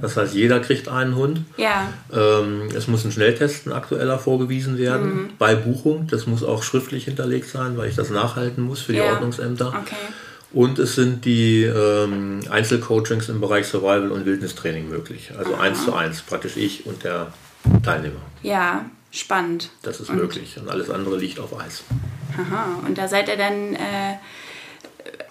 Das 0.00 0.16
heißt, 0.16 0.34
jeder 0.34 0.60
kriegt 0.60 0.88
einen 0.88 1.16
Hund. 1.16 1.42
Ja, 1.58 1.92
Ähm, 2.10 2.68
es 2.74 2.88
muss 2.88 3.04
ein 3.04 3.12
Schnelltesten 3.12 3.70
aktueller 3.72 4.18
vorgewiesen 4.18 4.78
werden 4.78 5.34
bei 5.38 5.54
Buchung. 5.56 6.06
Das 6.10 6.26
muss 6.26 6.42
auch 6.42 6.62
schriftlich 6.62 7.04
hinterlegt 7.04 7.48
sein, 7.50 7.76
weil 7.76 7.90
ich 7.90 7.96
das 7.96 8.08
nachhalten 8.08 8.64
muss 8.64 8.80
für 8.80 8.92
die 8.92 8.98
Ja. 9.00 9.12
Ordnungsämter. 9.12 9.68
okay. 9.68 9.96
Und 10.52 10.78
es 10.78 10.96
sind 10.96 11.24
die 11.24 11.62
ähm, 11.62 12.40
Einzelcoachings 12.50 13.28
im 13.28 13.40
Bereich 13.40 13.66
Survival 13.66 14.10
und 14.10 14.26
Wildnistraining 14.26 14.88
möglich. 14.88 15.32
Also 15.38 15.54
eins 15.54 15.84
zu 15.84 15.94
eins, 15.94 16.22
praktisch 16.22 16.56
ich 16.56 16.86
und 16.86 17.04
der 17.04 17.32
Teilnehmer. 17.84 18.20
Ja, 18.42 18.86
spannend. 19.12 19.70
Das 19.82 20.00
ist 20.00 20.12
möglich. 20.12 20.56
Und 20.60 20.68
alles 20.68 20.90
andere 20.90 21.16
liegt 21.16 21.38
auf 21.38 21.58
Eis. 21.58 21.84
Aha. 22.36 22.80
Und 22.86 22.98
da 22.98 23.06
seid 23.06 23.28
ihr 23.28 23.36
dann 23.36 23.74
äh, 23.74 24.16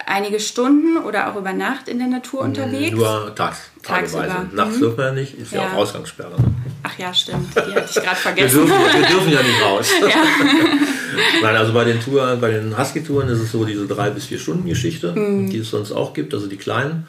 einige 0.09 0.39
Stunden 0.39 0.97
oder 0.97 1.31
auch 1.31 1.35
über 1.37 1.53
Nacht 1.53 1.87
in 1.87 1.99
der 1.99 2.07
Natur 2.07 2.41
unterwegs? 2.41 2.95
Nur 2.95 3.33
tags, 3.35 3.59
Tagsüber. 3.83 4.23
tageweise. 4.27 4.55
Nachts 4.55 4.79
dürfen 4.79 4.97
wir 4.97 5.05
ja 5.05 5.11
nicht, 5.13 5.33
ist 5.35 5.51
ja, 5.53 5.61
Ja. 5.63 5.69
auch 5.69 5.73
Ausgangssperre. 5.77 6.35
Ach 6.83 6.97
ja, 6.97 7.13
stimmt. 7.13 7.55
Die 7.55 7.59
hatte 7.59 7.85
ich 7.89 7.93
gerade 7.95 8.07
Wir 8.07 8.15
vergessen. 8.15 8.55
dürfen, 8.65 8.73
wir 9.01 9.07
dürfen 9.07 9.31
ja 9.31 9.41
nicht 9.43 9.61
raus. 9.63 9.89
Nein, 11.41 11.55
also 11.55 11.73
bei 11.73 11.83
den 11.83 11.99
Touren, 12.01 12.39
bei 12.39 12.51
den 12.51 12.77
Husky-Touren 12.77 13.27
ist 13.29 13.39
es 13.39 13.51
so 13.51 13.65
diese 13.65 13.87
drei 13.87 14.09
bis 14.09 14.25
vier 14.25 14.39
Stunden 14.39 14.67
Geschichte, 14.67 15.11
Mhm. 15.13 15.49
die 15.49 15.59
es 15.59 15.69
sonst 15.69 15.91
auch 15.91 16.13
gibt, 16.13 16.33
also 16.33 16.47
die 16.47 16.57
kleinen. 16.57 17.07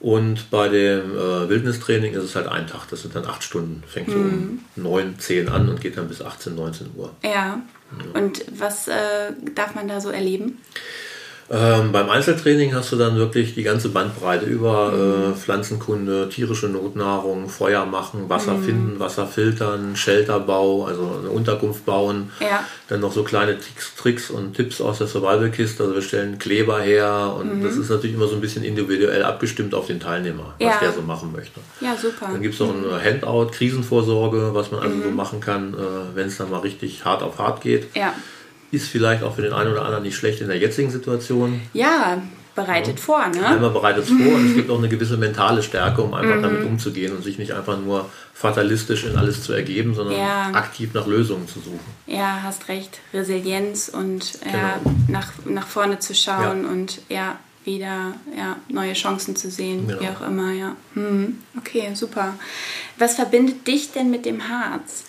Und 0.00 0.48
bei 0.52 0.68
dem 0.68 1.10
äh, 1.16 1.48
Wildnistraining 1.48 2.14
ist 2.14 2.22
es 2.22 2.36
halt 2.36 2.46
ein 2.46 2.68
Tag, 2.68 2.86
das 2.88 3.02
sind 3.02 3.16
dann 3.16 3.24
acht 3.26 3.42
Stunden. 3.42 3.82
Fängt 3.88 4.08
so 4.10 4.16
Mhm. 4.16 4.60
um 4.76 4.82
9, 4.84 5.18
10 5.18 5.48
an 5.48 5.68
und 5.68 5.80
geht 5.80 5.96
dann 5.98 6.06
bis 6.08 6.22
18, 6.22 6.54
19 6.54 6.90
Uhr. 6.96 7.10
Ja. 7.24 7.60
Und 8.14 8.44
was 8.56 8.86
äh, 8.86 8.92
darf 9.56 9.74
man 9.74 9.88
da 9.88 10.00
so 10.00 10.10
erleben? 10.10 10.58
Ähm, 11.50 11.92
beim 11.92 12.10
Einzeltraining 12.10 12.74
hast 12.74 12.92
du 12.92 12.96
dann 12.96 13.16
wirklich 13.16 13.54
die 13.54 13.62
ganze 13.62 13.88
Bandbreite 13.88 14.44
über 14.44 14.90
Mhm. 14.92 15.32
äh, 15.32 15.34
Pflanzenkunde, 15.34 16.28
tierische 16.28 16.68
Notnahrung, 16.68 17.48
Feuer 17.48 17.86
machen, 17.86 18.28
Wasser 18.28 18.52
Mhm. 18.54 18.64
finden, 18.64 19.00
Wasser 19.00 19.26
filtern, 19.26 19.96
Shelterbau, 19.96 20.84
also 20.84 21.10
eine 21.20 21.30
Unterkunft 21.30 21.86
bauen. 21.86 22.30
Ja. 22.40 22.64
Dann 22.88 23.00
noch 23.00 23.12
so 23.14 23.22
kleine 23.24 23.58
Tricks, 23.58 23.94
Tricks 23.96 24.30
und 24.30 24.54
Tipps 24.54 24.82
aus 24.82 24.98
der 24.98 25.06
Survival-Kiste. 25.06 25.82
Also 25.84 25.94
wir 25.94 26.02
stellen 26.02 26.38
Kleber 26.38 26.80
her 26.80 27.34
und 27.38 27.62
das 27.62 27.76
ist 27.76 27.88
natürlich 27.88 28.14
immer 28.16 28.26
so 28.28 28.34
ein 28.34 28.42
bisschen 28.42 28.62
individuell 28.62 29.22
abgestimmt 29.24 29.74
auf 29.74 29.86
den 29.86 30.00
Teilnehmer, 30.00 30.54
was 30.58 30.66
Mhm. 30.66 30.66
Ja. 30.72 30.78
der 30.82 30.92
so 30.92 31.00
machen 31.00 31.32
möchte. 31.32 31.60
Ja, 31.80 31.96
super. 31.96 32.28
Dann 32.30 32.42
gibt 32.42 32.54
es 32.54 32.60
noch 32.60 32.68
ein 32.74 32.84
Handout, 33.02 33.52
Krisenvorsorge, 33.52 34.50
was 34.52 34.70
man 34.70 34.80
also 34.82 34.94
Mhm. 34.96 35.02
so 35.02 35.10
machen 35.12 35.40
kann, 35.40 35.72
äh, 35.72 35.76
wenn 36.14 36.26
es 36.28 36.36
dann 36.36 36.50
mal 36.50 36.58
richtig 36.60 37.06
hart 37.06 37.22
auf 37.22 37.38
hart 37.38 37.62
geht. 37.62 37.86
Ja. 37.96 38.12
Ist 38.70 38.88
vielleicht 38.88 39.22
auch 39.22 39.34
für 39.34 39.42
den 39.42 39.52
einen 39.52 39.72
oder 39.72 39.84
anderen 39.84 40.02
nicht 40.04 40.16
schlecht 40.16 40.40
in 40.40 40.48
der 40.48 40.58
jetzigen 40.58 40.90
Situation. 40.90 41.60
Ja, 41.72 42.20
bereitet 42.54 42.98
vor, 42.98 43.24
ne? 43.28 43.46
Einmal 43.46 43.70
bereitet 43.70 44.04
es 44.04 44.08
vor 44.10 44.34
und 44.34 44.48
es 44.48 44.54
gibt 44.54 44.68
auch 44.70 44.78
eine 44.78 44.88
gewisse 44.88 45.16
mentale 45.16 45.62
Stärke, 45.62 46.02
um 46.02 46.12
einfach 46.12 46.42
damit 46.42 46.64
umzugehen 46.64 47.14
und 47.14 47.22
sich 47.22 47.38
nicht 47.38 47.52
einfach 47.52 47.78
nur 47.80 48.10
fatalistisch 48.34 49.04
in 49.04 49.16
alles 49.16 49.42
zu 49.44 49.52
ergeben, 49.52 49.94
sondern 49.94 50.16
Ja. 50.18 50.50
aktiv 50.52 50.90
nach 50.92 51.06
Lösungen 51.06 51.46
zu 51.48 51.60
suchen. 51.60 51.78
Ja, 52.06 52.40
hast 52.42 52.68
recht. 52.68 52.98
Resilienz 53.14 53.88
und 53.88 54.34
ja, 54.44 54.78
Genau. 54.82 54.96
nach, 55.08 55.32
nach 55.46 55.66
vorne 55.66 55.98
zu 56.00 56.14
schauen 56.14 56.64
Ja. 56.64 56.68
und 56.70 57.00
ja, 57.08 57.38
wieder 57.64 58.14
ja, 58.36 58.56
neue 58.68 58.94
Chancen 58.94 59.36
zu 59.36 59.50
sehen, 59.50 59.86
Genau. 59.86 60.00
wie 60.00 60.08
auch 60.08 60.26
immer, 60.26 60.52
ja. 60.52 60.74
Hm. 60.94 61.38
Okay, 61.58 61.90
super. 61.94 62.34
Was 62.98 63.14
verbindet 63.14 63.66
dich 63.68 63.92
denn 63.92 64.10
mit 64.10 64.24
dem 64.26 64.48
Harz? 64.48 65.04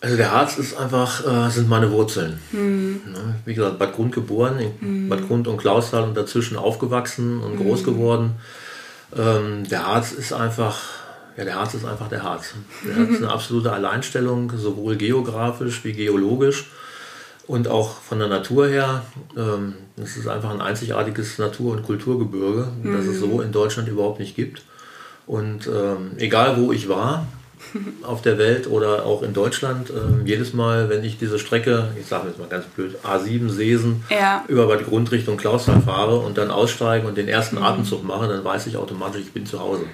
Also 0.00 0.16
der 0.16 0.30
Harz 0.30 0.58
ist 0.58 0.76
einfach, 0.76 1.26
äh, 1.26 1.50
sind 1.50 1.68
meine 1.68 1.90
Wurzeln. 1.90 2.38
Ne? 2.52 3.34
Wie 3.44 3.54
gesagt, 3.54 3.78
Bad 3.78 3.94
Grund 3.94 4.12
geboren, 4.12 4.58
in 4.58 5.08
Bad 5.08 5.26
Grund 5.26 5.48
und 5.48 5.56
Clausthal 5.56 6.02
und 6.02 6.16
dazwischen 6.16 6.56
aufgewachsen 6.56 7.40
und 7.40 7.56
groß 7.56 7.82
geworden. 7.82 8.32
Ähm, 9.16 9.66
der 9.68 9.86
Harz 9.86 10.12
ist 10.12 10.32
einfach, 10.32 10.78
ja 11.36 11.44
der 11.44 11.54
Harz 11.54 11.74
ist 11.74 11.86
einfach 11.86 12.08
der 12.08 12.22
Harz. 12.22 12.54
Der 12.86 12.96
Harz 12.96 13.10
ist 13.10 13.22
eine 13.22 13.32
absolute 13.32 13.72
Alleinstellung, 13.72 14.52
sowohl 14.56 14.96
geografisch 14.96 15.82
wie 15.84 15.92
geologisch 15.92 16.66
und 17.46 17.68
auch 17.68 18.00
von 18.00 18.18
der 18.18 18.28
Natur 18.28 18.68
her. 18.68 19.02
Ähm, 19.36 19.74
es 19.96 20.16
ist 20.16 20.28
einfach 20.28 20.50
ein 20.50 20.60
einzigartiges 20.60 21.38
Natur- 21.38 21.72
und 21.72 21.84
Kulturgebirge, 21.84 22.68
das 22.84 23.06
es 23.06 23.20
so 23.20 23.40
in 23.40 23.52
Deutschland 23.52 23.88
überhaupt 23.88 24.20
nicht 24.20 24.36
gibt. 24.36 24.62
Und 25.26 25.66
ähm, 25.66 26.12
egal 26.18 26.60
wo 26.60 26.70
ich 26.72 26.88
war, 26.88 27.26
auf 28.02 28.22
der 28.22 28.38
Welt 28.38 28.66
oder 28.68 29.04
auch 29.06 29.22
in 29.22 29.32
Deutschland, 29.32 29.90
ähm, 29.90 30.26
jedes 30.26 30.52
Mal, 30.52 30.88
wenn 30.88 31.04
ich 31.04 31.18
diese 31.18 31.38
Strecke, 31.38 31.88
ich 32.00 32.06
sage 32.06 32.28
jetzt 32.28 32.38
mal 32.38 32.48
ganz 32.48 32.64
blöd, 32.66 32.96
A7 33.04 33.48
Seesen 33.50 34.04
Ja. 34.10 34.44
über 34.48 34.66
Bad 34.66 34.84
Grund 34.86 35.10
Richtung 35.12 35.36
Clausthal 35.36 35.80
fahre 35.82 36.16
und 36.18 36.38
dann 36.38 36.50
aussteige 36.50 37.06
und 37.06 37.16
den 37.16 37.28
ersten 37.28 37.58
Atemzug 37.58 38.04
mache, 38.04 38.28
dann 38.28 38.44
weiß 38.44 38.66
ich 38.66 38.76
automatisch, 38.76 39.22
ich 39.22 39.32
bin 39.32 39.46
zu 39.46 39.60
Hause. 39.60 39.84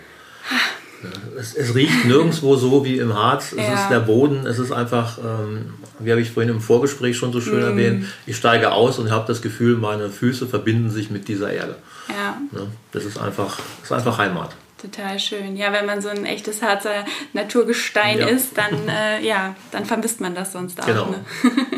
Ja, 1.02 1.08
Es, 1.38 1.54
es 1.56 1.74
riecht 1.74 2.04
nirgendwo 2.04 2.54
so 2.54 2.84
wie 2.84 2.98
im 2.98 3.12
Harz. 3.14 3.52
Es 3.52 3.66
Ja. 3.66 3.74
ist 3.74 3.88
der 3.90 3.98
Boden. 4.00 4.46
Es 4.46 4.60
ist 4.60 4.70
einfach, 4.70 5.18
ähm, 5.18 5.74
wie 5.98 6.12
habe 6.12 6.20
ich 6.20 6.30
vorhin 6.30 6.50
im 6.52 6.60
Vorgespräch 6.60 7.16
schon 7.16 7.32
so 7.32 7.40
schön 7.40 7.60
erwähnt, 7.62 8.04
ich 8.24 8.36
steige 8.36 8.70
aus 8.70 9.00
und 9.00 9.10
habe 9.10 9.24
das 9.26 9.42
Gefühl, 9.42 9.76
meine 9.76 10.10
Füße 10.10 10.46
verbinden 10.46 10.90
sich 10.90 11.10
mit 11.10 11.26
dieser 11.26 11.52
Erde. 11.52 11.74
Ja, 12.08 12.36
Ne? 12.52 12.68
Das 12.92 13.04
ist 13.04 13.18
einfach, 13.18 13.56
das 13.80 13.90
ist 13.90 13.92
einfach 13.92 14.18
Heimat. 14.18 14.50
Total 14.82 15.18
schön. 15.18 15.56
Ja, 15.56 15.72
wenn 15.72 15.86
man 15.86 16.02
so 16.02 16.08
ein 16.08 16.26
echtes 16.26 16.60
Harzer 16.60 17.04
Naturgestein 17.32 18.18
Ja. 18.18 18.26
ist, 18.26 18.58
dann 18.58 18.88
äh, 18.88 19.22
ja, 19.24 19.54
dann 19.70 19.84
vermisst 19.86 20.20
man 20.20 20.34
das 20.34 20.52
sonst 20.52 20.80
auch. 20.80 20.86
Genau. 20.86 21.06
Ne? 21.06 21.24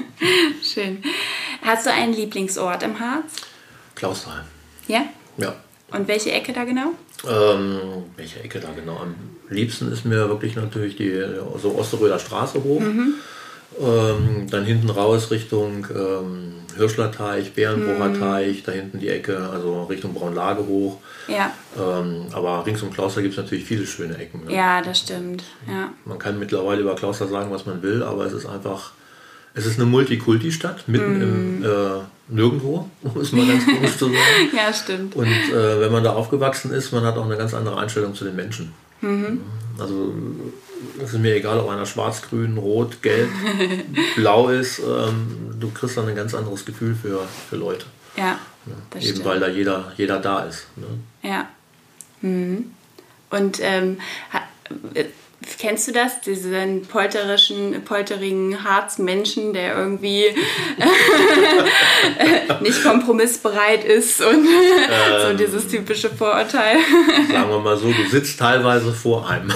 schön. 0.63 1.03
Hast 1.63 1.87
du 1.87 1.93
einen 1.93 2.15
Lieblingsort 2.15 2.83
im 2.83 2.99
Harz? 2.99 3.37
Klausthal. 3.95 4.45
Ja? 4.89 5.05
Ja. 5.37 5.55
Und 5.91 6.09
welche 6.09 6.33
Ecke 6.33 6.53
da 6.53 6.65
genau? 6.65 6.93
Ähm, 7.29 7.79
welche 8.17 8.41
Ecke 8.43 8.59
da 8.61 8.71
genau? 8.73 8.97
Am 8.99 9.15
liebsten 9.49 9.93
ist 9.93 10.05
mir 10.05 10.29
wirklich 10.29 10.57
natürlich 10.57 10.97
die 10.97 11.23
so 11.61 11.77
Osterröder 11.77 12.19
Straße 12.19 12.63
hoch. 12.65 12.83
Ähm, 13.81 14.47
dann 14.51 14.65
hinten 14.65 14.91
raus 14.91 15.31
Richtung 15.31 15.87
ähm, 15.95 16.55
Hirschlerteich, 16.77 17.53
Bärenbrucher 17.53 18.19
Teich, 18.19 18.63
da 18.63 18.73
hinten 18.73 18.99
die 18.99 19.09
Ecke, 19.09 19.49
also 19.53 19.85
Richtung 19.85 20.15
Braunlage 20.15 20.67
hoch. 20.67 20.99
Ja. 21.29 21.53
Ähm, 21.79 22.27
aber 22.33 22.65
rings 22.67 22.83
um 22.83 22.93
Klauster 22.93 23.23
gibt 23.23 23.35
es 23.35 23.43
natürlich 23.43 23.65
viele 23.65 23.87
schöne 23.87 24.17
Ecken. 24.19 24.45
Ne? 24.45 24.55
Ja, 24.55 24.83
das 24.83 24.99
stimmt. 25.01 25.45
Ja. 25.69 25.93
Man 26.05 26.19
kann 26.19 26.39
mittlerweile 26.39 26.83
über 26.83 26.95
Klauster 26.95 27.27
sagen, 27.27 27.51
was 27.51 27.67
man 27.67 27.83
will, 27.83 28.03
aber 28.03 28.27
es 28.27 28.33
ist 28.33 28.47
einfach, 28.47 28.93
es 29.55 29.67
ist 29.67 29.79
eine 29.79 29.87
Multikulti-Stadt, 29.87 30.89
mitten 30.89 31.21
im 31.21 31.65
äh, 31.65 31.69
Nirgendwo, 32.29 32.89
um 33.03 33.21
es 33.21 33.33
mal 33.33 33.47
ganz 33.47 33.65
komisch 33.67 33.97
zu 33.97 34.07
sagen. 34.07 34.17
ja, 34.57 34.73
stimmt. 34.73 35.17
Und 35.17 35.27
äh, 35.27 35.81
wenn 35.81 35.93
man 35.93 36.05
da 36.05 36.13
aufgewachsen 36.13 36.73
ist, 36.73 36.93
man 36.93 37.05
hat 37.05 37.17
auch 37.17 37.27
eine 37.27 37.37
ganz 37.37 37.55
andere 37.55 37.79
Einstellung 37.79 38.15
zu 38.15 38.25
den 38.25 38.37
Menschen. 38.37 38.73
Also 39.79 40.15
es 41.03 41.13
ist 41.13 41.19
mir 41.19 41.35
egal, 41.35 41.59
ob 41.61 41.69
einer 41.69 41.87
schwarz, 41.87 42.23
grün, 42.23 42.59
rot, 42.59 43.03
gelb, 43.03 43.29
blau 44.17 44.49
ist. 44.49 44.79
Ähm, 44.81 45.55
du 45.59 45.71
kriegst 45.71 45.97
dann 45.97 46.09
ein 46.09 46.17
ganz 46.17 46.35
anderes 46.35 46.65
Gefühl 46.65 46.95
für, 46.95 47.27
für 47.49 47.57
Leute. 47.57 47.87
Ja, 48.17 48.39
das 48.91 49.03
Eben 49.03 49.13
stimmt. 49.13 49.25
weil 49.29 49.41
da 49.41 49.49
jeder, 49.49 49.93
jeder 49.97 50.21
da 50.21 50.45
ist. 50.45 50.67
Ne? 50.77 50.87
Ja. 51.23 51.49
Mhm. 52.21 52.73
Und 53.31 53.59
ähm, 53.63 53.99
äh, 54.95 55.05
kennst 55.59 55.89
du 55.89 55.93
das? 55.93 56.21
Diesen 56.21 56.83
polterischen, 56.83 57.83
polterigen 57.85 58.65
Harzmenschen, 58.65 59.53
der 59.53 59.77
irgendwie 59.77 60.25
nicht 62.61 62.83
kompromissbereit 62.83 63.85
ist 63.85 64.21
und 64.21 64.47
ähm, 64.47 65.23
so 65.23 65.33
dieses 65.37 65.69
typische 65.69 66.11
Vorurteil. 66.11 66.79
Sagen 67.31 67.51
wir 67.51 67.61
mal 67.61 67.77
so, 67.77 67.93
du 67.93 68.05
sitzt 68.11 68.39
teilweise 68.39 68.93
vor 68.93 69.29
einem. 69.29 69.49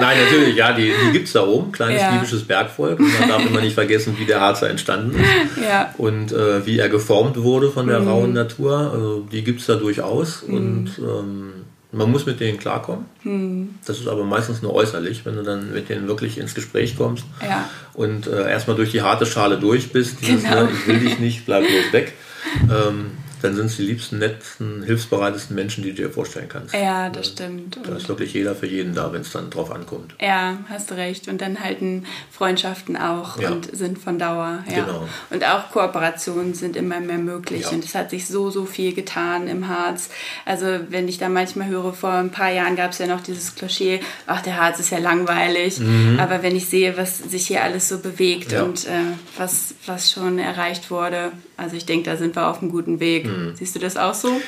Nein, 0.00 0.18
natürlich, 0.24 0.56
ja, 0.56 0.72
die, 0.72 0.92
die 1.06 1.12
gibt 1.12 1.26
es 1.26 1.32
da 1.32 1.46
oben, 1.46 1.72
kleines 1.72 2.02
ja. 2.02 2.14
libysches 2.14 2.44
Bergvolk. 2.44 2.98
Und 2.98 3.20
man 3.20 3.28
darf 3.28 3.46
immer 3.46 3.60
nicht 3.60 3.74
vergessen, 3.74 4.16
wie 4.18 4.24
der 4.24 4.40
Harzer 4.40 4.70
entstanden 4.70 5.20
ist 5.20 5.62
ja. 5.62 5.94
und 5.98 6.32
äh, 6.32 6.64
wie 6.66 6.78
er 6.78 6.88
geformt 6.88 7.42
wurde 7.42 7.70
von 7.70 7.86
der 7.86 8.00
mhm. 8.00 8.08
rauen 8.08 8.32
Natur. 8.32 8.90
Also 8.92 9.20
die 9.30 9.44
gibt 9.44 9.60
es 9.60 9.66
da 9.66 9.76
durchaus 9.76 10.42
mhm. 10.46 10.54
und 10.54 10.90
ähm, 10.98 11.52
man 11.94 12.10
muss 12.10 12.26
mit 12.26 12.40
denen 12.40 12.58
klarkommen. 12.58 13.06
Mhm. 13.22 13.76
Das 13.86 13.98
ist 13.98 14.08
aber 14.08 14.24
meistens 14.24 14.62
nur 14.62 14.74
äußerlich, 14.74 15.24
wenn 15.24 15.36
du 15.36 15.42
dann 15.42 15.72
mit 15.72 15.88
denen 15.88 16.08
wirklich 16.08 16.38
ins 16.38 16.54
Gespräch 16.54 16.96
kommst 16.96 17.24
ja. 17.42 17.68
und 17.94 18.26
äh, 18.26 18.50
erstmal 18.50 18.76
durch 18.76 18.90
die 18.90 19.02
harte 19.02 19.26
Schale 19.26 19.58
durch 19.58 19.92
bist. 19.92 20.20
Dieses, 20.20 20.44
genau. 20.44 20.64
ne, 20.64 20.68
ich 20.72 20.86
will 20.86 21.00
dich 21.00 21.18
nicht, 21.18 21.46
bleib 21.46 21.64
bloß 21.66 21.92
weg. 21.92 22.12
Ähm, 22.70 23.06
dann 23.44 23.54
sind 23.54 23.66
es 23.66 23.76
die 23.76 23.82
liebsten, 23.82 24.18
netten, 24.18 24.82
hilfsbereitesten 24.84 25.54
Menschen, 25.54 25.84
die 25.84 25.90
du 25.90 25.96
dir 25.96 26.10
vorstellen 26.10 26.48
kannst. 26.48 26.72
Ja, 26.72 27.10
das 27.10 27.26
stimmt. 27.26 27.78
Da 27.84 27.94
ist 27.94 28.08
wirklich 28.08 28.32
jeder 28.32 28.54
für 28.54 28.66
jeden 28.66 28.94
da, 28.94 29.12
wenn 29.12 29.20
es 29.20 29.32
dann 29.32 29.50
drauf 29.50 29.70
ankommt. 29.70 30.14
Ja, 30.18 30.60
hast 30.70 30.90
du 30.90 30.94
recht. 30.94 31.28
Und 31.28 31.42
dann 31.42 31.62
halten 31.62 32.06
Freundschaften 32.30 32.96
auch 32.96 33.38
ja. 33.38 33.50
und 33.50 33.76
sind 33.76 33.98
von 33.98 34.18
Dauer. 34.18 34.64
Ja. 34.66 34.84
Genau. 34.84 35.06
Und 35.28 35.44
auch 35.44 35.70
Kooperationen 35.70 36.54
sind 36.54 36.74
immer 36.74 37.00
mehr 37.00 37.18
möglich. 37.18 37.64
Ja. 37.64 37.68
Und 37.68 37.84
es 37.84 37.94
hat 37.94 38.10
sich 38.10 38.26
so, 38.26 38.48
so 38.48 38.64
viel 38.64 38.94
getan 38.94 39.46
im 39.46 39.68
Harz. 39.68 40.08
Also 40.46 40.66
wenn 40.88 41.06
ich 41.06 41.18
da 41.18 41.28
manchmal 41.28 41.68
höre, 41.68 41.92
vor 41.92 42.12
ein 42.12 42.30
paar 42.30 42.50
Jahren 42.50 42.76
gab 42.76 42.92
es 42.92 42.98
ja 42.98 43.06
noch 43.06 43.20
dieses 43.20 43.54
Klischee, 43.54 44.00
ach, 44.26 44.40
der 44.40 44.58
Harz 44.58 44.80
ist 44.80 44.88
ja 44.88 44.98
langweilig. 44.98 45.80
Mhm. 45.80 46.18
Aber 46.18 46.42
wenn 46.42 46.56
ich 46.56 46.64
sehe, 46.64 46.96
was 46.96 47.18
sich 47.18 47.46
hier 47.46 47.62
alles 47.62 47.90
so 47.90 47.98
bewegt 47.98 48.54
und 48.54 48.86
äh, 48.86 48.90
was, 49.36 49.74
was 49.84 50.10
schon 50.10 50.38
erreicht 50.38 50.90
wurde, 50.90 51.32
also 51.56 51.76
ich 51.76 51.86
denke, 51.86 52.10
da 52.10 52.16
sind 52.16 52.34
wir 52.34 52.48
auf 52.48 52.62
einem 52.62 52.70
guten 52.70 53.00
Weg. 53.00 53.26
Mhm. 53.26 53.33
Siehst 53.54 53.74
du 53.74 53.78
das 53.78 53.96
auch 53.96 54.14
so? 54.14 54.40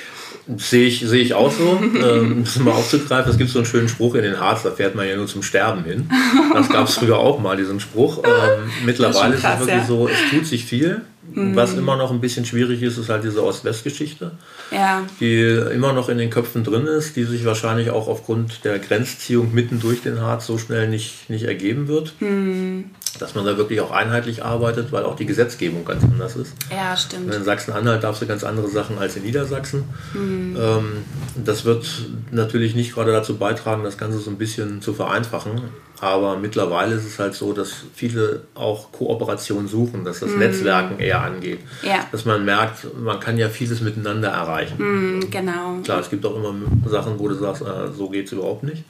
Sehe 0.57 0.87
ich, 0.87 1.01
sehe 1.01 1.23
ich 1.23 1.35
auch 1.35 1.51
so. 1.51 1.81
ähm, 1.95 2.45
das 2.45 2.59
mal 2.59 2.73
aufzugreifen. 2.73 3.31
Es 3.33 3.39
gibt 3.39 3.51
so 3.51 3.59
einen 3.59 3.67
schönen 3.67 3.89
Spruch 3.89 4.15
in 4.15 4.23
den 4.23 4.39
Harz, 4.39 4.63
da 4.63 4.71
fährt 4.71 4.95
man 4.95 5.09
ja 5.09 5.17
nur 5.17 5.27
zum 5.27 5.43
Sterben 5.43 5.85
hin. 5.85 6.11
Das 6.53 6.69
gab 6.69 6.89
es 6.89 6.95
früher 6.99 7.19
auch 7.19 7.39
mal, 7.39 7.57
diesen 7.57 7.81
Spruch. 7.81 8.23
Ähm, 8.25 8.71
mittlerweile 8.85 9.35
ist, 9.35 9.43
krass, 9.43 9.55
ist 9.55 9.61
es 9.63 9.67
wirklich 9.67 9.81
ja. 9.83 9.87
so, 9.87 10.09
es 10.09 10.31
tut 10.31 10.47
sich 10.47 10.65
viel. 10.65 11.03
Mhm. 11.33 11.57
Was 11.57 11.75
immer 11.75 11.97
noch 11.97 12.11
ein 12.11 12.21
bisschen 12.21 12.45
schwierig 12.45 12.83
ist, 12.83 12.99
ist 12.99 13.09
halt 13.09 13.25
diese 13.25 13.43
Ost-West-Geschichte, 13.43 14.33
ja. 14.71 15.03
die 15.21 15.43
immer 15.75 15.93
noch 15.93 16.09
in 16.09 16.19
den 16.19 16.31
Köpfen 16.31 16.63
drin 16.63 16.87
ist, 16.87 17.17
die 17.17 17.25
sich 17.25 17.45
wahrscheinlich 17.45 17.91
auch 17.91 18.09
aufgrund 18.09 18.65
der 18.65 18.79
Grenzziehung 18.79 19.53
mitten 19.53 19.81
durch 19.81 20.03
den 20.03 20.21
Harz 20.21 20.47
so 20.47 20.59
schnell 20.59 20.89
nicht, 20.89 21.29
nicht 21.29 21.45
ergeben 21.45 21.89
wird. 21.89 22.15
Mhm. 22.21 22.91
Dass 23.19 23.35
man 23.35 23.47
da 23.47 23.57
wirklich 23.57 23.81
auch 23.81 23.93
einheitlich 23.93 24.45
arbeitet, 24.45 24.93
weil 24.93 25.05
auch 25.05 25.17
die 25.17 25.25
Gesetzgebung 25.25 25.85
ganz 25.85 26.05
anders 26.05 26.37
ist. 26.37 26.53
Ja, 26.71 26.95
stimmt. 26.97 27.35
In 27.35 27.45
Sachsen-Anhalt 27.45 28.05
darfst 28.05 28.21
du 28.21 28.27
ganz 28.27 28.45
andere 28.45 28.69
Sachen 28.69 28.99
als 28.99 29.17
in 29.17 29.23
Niedersachsen. 29.23 29.85
Mhm. 30.13 30.57
Ähm, 30.59 31.05
das 31.43 31.65
wird 31.65 31.87
natürlich 32.31 32.75
nicht 32.75 32.95
gerade 32.95 33.13
dazu 33.13 33.39
beitragen, 33.39 33.85
das 33.85 33.97
Ganze 33.97 34.19
so 34.19 34.31
ein 34.31 34.37
bisschen 34.37 34.83
zu 34.83 34.93
vereinfachen. 34.93 35.63
Aber 36.01 36.37
mittlerweile 36.37 36.95
ist 36.95 37.07
es 37.07 37.19
halt 37.19 37.35
so, 37.35 37.53
dass 37.53 37.73
viele 37.95 38.43
auch 38.55 38.93
Kooperation 38.93 39.67
suchen, 39.67 40.05
dass 40.05 40.21
das 40.21 40.31
mm. 40.31 40.39
Netzwerken 40.39 40.99
eher 40.99 41.23
angeht. 41.23 41.61
Ja. 41.83 42.07
Dass 42.13 42.25
man 42.27 42.45
merkt, 42.45 42.87
man 42.99 43.19
kann 43.19 43.39
ja 43.39 43.49
vieles 43.49 43.81
miteinander 43.81 44.29
erreichen. 44.29 44.77
Mm, 44.79 45.31
genau. 45.31 45.79
Klar, 45.83 46.01
es 46.01 46.11
gibt 46.11 46.27
auch 46.27 46.37
immer 46.37 46.55
Sachen, 46.87 47.19
wo 47.19 47.29
du 47.29 47.35
sagst, 47.35 47.63
äh, 47.63 47.93
so 47.97 48.11
geht 48.11 48.27
es 48.27 48.33
überhaupt 48.33 48.63
nicht. 48.65 48.85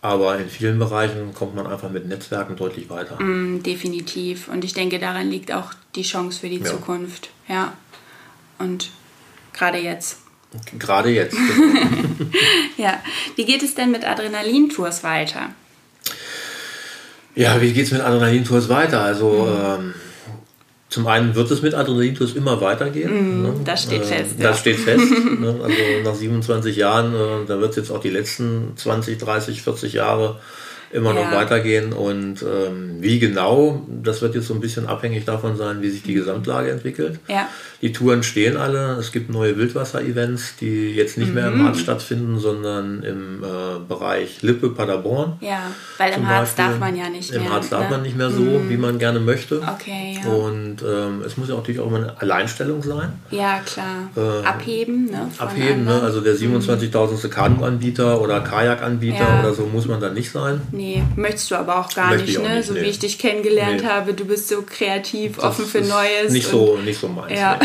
Aber 0.00 0.38
in 0.38 0.48
vielen 0.48 0.78
Bereichen 0.78 1.34
kommt 1.34 1.56
man 1.56 1.66
einfach 1.66 1.90
mit 1.90 2.06
Netzwerken 2.06 2.54
deutlich 2.56 2.88
weiter. 2.88 3.20
Mm, 3.20 3.62
definitiv. 3.62 4.48
Und 4.48 4.64
ich 4.64 4.72
denke, 4.72 4.98
daran 4.98 5.28
liegt 5.28 5.52
auch 5.52 5.72
die 5.96 6.02
Chance 6.02 6.40
für 6.40 6.48
die 6.48 6.58
ja. 6.58 6.64
Zukunft. 6.64 7.30
Ja. 7.48 7.72
Und 8.58 8.90
gerade 9.52 9.78
jetzt. 9.78 10.18
Gerade 10.78 11.10
jetzt. 11.10 11.36
ja. 12.76 13.02
Wie 13.34 13.44
geht 13.44 13.62
es 13.62 13.74
denn 13.74 13.90
mit 13.90 14.04
Adrenalintours 14.04 15.02
weiter? 15.02 15.50
Ja, 17.34 17.60
wie 17.60 17.72
geht 17.72 17.86
es 17.86 17.92
mit 17.92 18.00
Adrenalintours 18.00 18.68
weiter? 18.68 19.02
Also 19.02 19.30
mhm. 19.30 19.84
ähm, 19.84 19.94
zum 20.88 21.06
einen 21.06 21.34
wird 21.34 21.50
es 21.50 21.60
mit 21.60 21.74
Adrenalintours 21.74 22.32
immer 22.32 22.60
weitergehen. 22.60 23.10
Mm, 23.10 23.42
ne? 23.42 23.54
Das 23.64 23.82
steht 23.82 24.02
äh, 24.02 24.04
fest. 24.04 24.34
Das 24.38 24.44
ja. 24.44 24.54
steht 24.54 24.76
fest. 24.78 25.10
ne? 25.40 25.60
Also 25.62 25.76
nach 26.04 26.14
27 26.14 26.76
Jahren, 26.76 27.14
äh, 27.14 27.46
da 27.46 27.60
wird 27.60 27.70
es 27.70 27.76
jetzt 27.76 27.90
auch 27.90 28.00
die 28.00 28.10
letzten 28.10 28.72
20, 28.76 29.18
30, 29.18 29.62
40 29.62 29.92
Jahre 29.92 30.40
immer 30.90 31.12
noch 31.12 31.30
ja. 31.30 31.36
weitergehen. 31.36 31.92
Und 31.92 32.42
ähm, 32.42 32.96
wie 33.00 33.18
genau, 33.18 33.86
das 34.02 34.22
wird 34.22 34.34
jetzt 34.34 34.46
so 34.46 34.54
ein 34.54 34.60
bisschen 34.60 34.86
abhängig 34.86 35.24
davon 35.24 35.56
sein, 35.56 35.82
wie 35.82 35.90
sich 35.90 36.02
die 36.02 36.14
Gesamtlage 36.14 36.70
entwickelt. 36.70 37.20
Ja. 37.28 37.48
Die 37.80 37.92
Touren 37.92 38.22
stehen 38.24 38.56
alle. 38.56 38.96
Es 38.98 39.12
gibt 39.12 39.30
neue 39.30 39.56
Wildwasser-Events, 39.56 40.56
die 40.60 40.94
jetzt 40.94 41.16
nicht 41.16 41.28
mhm. 41.28 41.34
mehr 41.34 41.48
im 41.48 41.58
mhm. 41.58 41.66
Harz 41.66 41.78
stattfinden, 41.78 42.38
sondern 42.38 43.02
im 43.04 43.44
äh, 43.44 43.46
Bereich 43.88 44.42
Lippe, 44.42 44.70
Paderborn. 44.70 45.38
Ja, 45.40 45.70
weil 45.96 46.12
im 46.14 46.26
Harz 46.26 46.54
Beispiel. 46.54 46.64
darf 46.64 46.80
man 46.80 46.96
ja 46.96 47.08
nicht 47.08 47.30
mehr. 47.30 47.40
Im 47.40 47.52
Harz 47.52 47.68
darf 47.68 47.84
ne? 47.84 47.90
man 47.90 48.02
nicht 48.02 48.16
mehr 48.16 48.30
so, 48.30 48.42
mhm. 48.42 48.68
wie 48.68 48.76
man 48.76 48.98
gerne 48.98 49.20
möchte. 49.20 49.62
Okay, 49.62 50.18
ja. 50.22 50.30
Und 50.30 50.82
ähm, 50.82 51.22
es 51.24 51.36
muss 51.36 51.48
ja 51.48 51.54
natürlich 51.54 51.80
auch 51.80 51.86
immer 51.86 51.98
eine 51.98 52.20
Alleinstellung 52.20 52.82
sein. 52.82 53.12
Ja, 53.30 53.60
klar. 53.60 54.10
Äh, 54.16 54.44
abheben, 54.44 55.06
ne? 55.06 55.30
Abheben, 55.38 55.84
ne? 55.84 56.00
Also 56.02 56.20
der 56.20 56.34
27.000. 56.34 57.28
Kanu-Anbieter 57.28 58.20
oder 58.20 58.40
Kajakanbieter 58.40 59.18
ja. 59.18 59.40
oder 59.40 59.54
so 59.54 59.66
muss 59.66 59.86
man 59.86 60.00
dann 60.00 60.14
nicht 60.14 60.30
sein. 60.30 60.60
Nee, 60.78 61.02
möchtest 61.16 61.50
du 61.50 61.56
aber 61.56 61.80
auch 61.80 61.92
gar 61.92 62.14
nicht, 62.14 62.40
ne? 62.40 62.54
Nicht, 62.54 62.68
so 62.68 62.72
nee. 62.72 62.82
wie 62.82 62.86
ich 62.86 63.00
dich 63.00 63.18
kennengelernt 63.18 63.82
nee. 63.82 63.88
habe. 63.88 64.14
Du 64.14 64.24
bist 64.24 64.46
so 64.46 64.62
kreativ, 64.62 65.34
das 65.34 65.44
offen 65.44 65.66
für 65.66 65.80
Neues. 65.80 66.30
Nicht 66.30 66.46
so, 66.46 66.76
nicht 66.76 67.00
so 67.00 67.08
meins. 67.08 67.36
Ja. 67.36 67.58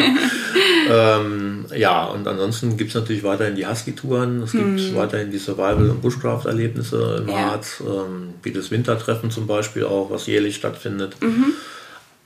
ähm, 0.90 1.66
ja, 1.76 2.06
und 2.06 2.26
ansonsten 2.26 2.78
gibt 2.78 2.88
es 2.88 2.94
natürlich 2.94 3.22
weiterhin 3.22 3.54
die 3.54 3.66
Husky-Touren, 3.66 4.44
es 4.44 4.52
gibt 4.52 4.80
hm. 4.80 4.94
weiterhin 4.94 5.30
die 5.30 5.36
Survival- 5.36 5.90
und 5.90 6.00
Bushcraft-Erlebnisse 6.00 7.24
im 7.26 7.28
ja. 7.28 7.50
Harz, 7.50 7.82
ähm, 7.86 8.32
wie 8.42 8.52
das 8.52 8.70
Wintertreffen 8.70 9.30
zum 9.30 9.46
Beispiel 9.46 9.84
auch, 9.84 10.10
was 10.10 10.26
jährlich 10.26 10.56
stattfindet. 10.56 11.16
Mhm. 11.20 11.52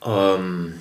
Ähm, 0.07 0.75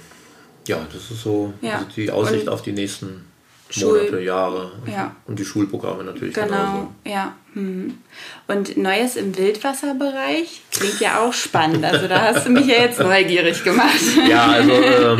ja, 0.68 0.86
das 0.94 1.10
ist 1.10 1.24
so 1.24 1.52
ja. 1.62 1.78
also 1.78 1.88
die 1.96 2.12
Aussicht 2.12 2.44
und 2.44 2.50
auf 2.50 2.62
die 2.62 2.74
nächsten 2.74 3.26
Monate, 3.76 4.08
Schul 4.10 4.20
Jahre 4.22 4.72
ja. 4.86 5.16
und 5.26 5.40
die 5.40 5.46
Schulprogramme 5.46 6.04
natürlich. 6.04 6.34
Genau, 6.34 6.48
genauso. 6.48 6.92
ja. 7.06 7.36
Hm. 7.54 7.96
Und 8.48 8.78
Neues 8.78 9.16
im 9.16 9.36
Wildwasserbereich 9.36 10.62
klingt 10.72 11.00
ja 11.00 11.20
auch 11.20 11.34
spannend. 11.34 11.84
Also 11.84 12.08
da 12.08 12.22
hast 12.22 12.46
du 12.46 12.52
mich 12.52 12.68
ja 12.68 12.76
jetzt 12.76 13.00
neugierig 13.00 13.64
gemacht. 13.64 13.88
Ja, 14.30 14.46
also 14.46 14.72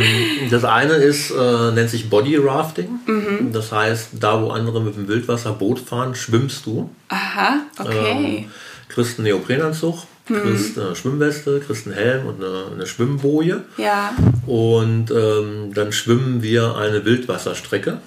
das 0.50 0.64
eine 0.64 0.94
ist, 0.94 1.30
äh, 1.30 1.72
nennt 1.72 1.90
sich 1.90 2.08
Body 2.08 2.36
Rafting. 2.36 3.00
Mhm. 3.06 3.52
Das 3.52 3.72
heißt, 3.72 4.10
da 4.20 4.40
wo 4.42 4.50
andere 4.50 4.80
mit 4.80 4.96
dem 4.96 5.08
Wildwasser 5.08 5.52
Boot 5.52 5.80
fahren, 5.80 6.14
schwimmst 6.14 6.66
du. 6.66 6.90
Aha, 7.08 7.60
okay. 7.78 8.10
Ähm, 8.10 8.44
kriegst 8.88 9.18
einen 9.18 9.28
Neoprenanzug 9.28 10.04
mhm. 10.28 10.42
kriegst 10.42 10.78
eine 10.78 10.96
Schwimmweste, 10.96 11.60
kriegst 11.60 11.86
einen 11.86 11.96
Helm 11.96 12.26
und 12.26 12.42
eine, 12.42 12.64
eine 12.72 12.86
Schwimmboje. 12.86 13.64
Ja. 13.76 14.14
Und 14.46 15.10
ähm, 15.10 15.72
dann 15.74 15.92
schwimmen 15.92 16.42
wir 16.42 16.76
eine 16.76 17.04
Wildwasserstrecke. 17.04 18.00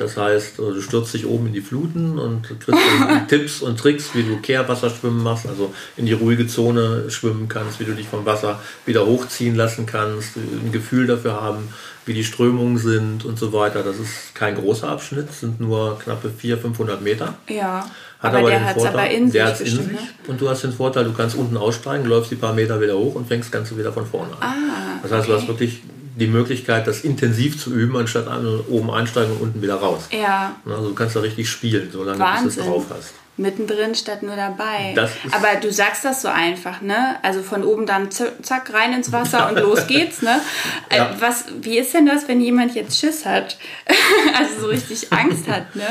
Das 0.00 0.16
heißt, 0.16 0.58
äh, 0.58 0.62
du 0.62 0.80
stürzt 0.80 1.12
dich 1.12 1.26
oben 1.26 1.48
in 1.48 1.52
die 1.52 1.60
Fluten 1.60 2.18
und 2.18 2.48
kriegst 2.58 2.82
Tipps 3.28 3.62
und 3.62 3.78
Tricks, 3.78 4.14
wie 4.14 4.22
du 4.22 4.38
Kehrwasserschwimmen 4.38 5.22
machst, 5.22 5.46
also 5.46 5.74
in 5.96 6.06
die 6.06 6.14
ruhige 6.14 6.46
Zone 6.46 7.10
schwimmen 7.10 7.48
kannst, 7.48 7.80
wie 7.80 7.84
du 7.84 7.92
dich 7.92 8.08
vom 8.08 8.24
Wasser 8.24 8.60
wieder 8.86 9.06
hochziehen 9.06 9.54
lassen 9.54 9.84
kannst, 9.84 10.36
ein 10.36 10.72
Gefühl 10.72 11.06
dafür 11.06 11.40
haben, 11.40 11.68
wie 12.06 12.14
die 12.14 12.24
Strömungen 12.24 12.78
sind 12.78 13.26
und 13.26 13.38
so 13.38 13.52
weiter. 13.52 13.82
Das 13.82 13.98
ist 13.98 14.34
kein 14.34 14.54
großer 14.54 14.88
Abschnitt, 14.88 15.32
sind 15.32 15.60
nur 15.60 15.98
knappe 15.98 16.30
400, 16.30 16.62
500 16.62 17.02
Meter. 17.02 17.34
Ja. 17.48 17.86
Hat 18.20 18.34
aber, 18.34 18.38
aber 18.38 18.50
der 18.50 18.64
hat 18.64 18.76
es 18.76 18.84
aber 18.84 19.10
in 19.10 19.24
sich. 19.24 19.32
Der 19.32 19.46
hat 19.46 19.60
in 19.60 19.66
sich. 19.66 19.86
Ne? 19.86 19.98
Und 20.26 20.40
du 20.40 20.48
hast 20.48 20.64
den 20.64 20.72
Vorteil, 20.72 21.04
du 21.04 21.12
kannst 21.12 21.36
unten 21.36 21.56
aussteigen, 21.56 22.06
läufst 22.06 22.30
die 22.30 22.36
paar 22.36 22.54
Meter 22.54 22.80
wieder 22.80 22.96
hoch 22.96 23.14
und 23.14 23.28
fängst 23.28 23.52
ganz 23.52 23.74
wieder 23.76 23.92
von 23.92 24.06
vorne 24.06 24.32
an. 24.32 24.38
Ah, 24.40 25.00
das 25.02 25.12
heißt, 25.12 25.24
okay. 25.24 25.32
du 25.32 25.40
hast 25.40 25.48
wirklich 25.48 25.82
die 26.16 26.26
Möglichkeit, 26.26 26.86
das 26.86 27.02
intensiv 27.02 27.58
zu 27.58 27.72
üben, 27.72 27.96
anstatt 27.96 28.26
oben 28.68 28.90
einsteigen 28.90 29.32
und 29.32 29.40
unten 29.40 29.62
wieder 29.62 29.76
raus. 29.76 30.08
Ja. 30.10 30.56
Also 30.66 30.88
du 30.88 30.94
kannst 30.94 31.16
da 31.16 31.20
richtig 31.20 31.48
spielen, 31.48 31.88
solange 31.92 32.18
Wahnsinn. 32.18 32.44
du 32.44 32.48
es 32.48 32.56
drauf 32.56 32.86
hast 32.90 33.14
mittendrin 33.40 33.94
statt 33.94 34.22
nur 34.22 34.36
dabei. 34.36 34.94
Aber 35.32 35.60
du 35.60 35.72
sagst 35.72 36.04
das 36.04 36.22
so 36.22 36.28
einfach, 36.28 36.80
ne? 36.80 37.16
Also 37.22 37.42
von 37.42 37.64
oben 37.64 37.86
dann 37.86 38.10
zack 38.10 38.72
rein 38.72 38.92
ins 38.92 39.12
Wasser 39.12 39.48
und 39.48 39.58
los 39.58 39.86
geht's, 39.86 40.22
ne? 40.22 40.40
Äh, 40.88 40.96
ja. 40.96 41.16
Was, 41.20 41.44
wie 41.62 41.78
ist 41.78 41.94
denn 41.94 42.06
das, 42.06 42.26
wenn 42.26 42.40
jemand 42.40 42.74
jetzt 42.74 42.98
Schiss 42.98 43.24
hat? 43.24 43.56
also 44.38 44.62
so 44.62 44.66
richtig 44.66 45.12
Angst 45.12 45.48
hat, 45.48 45.74
ne? 45.76 45.86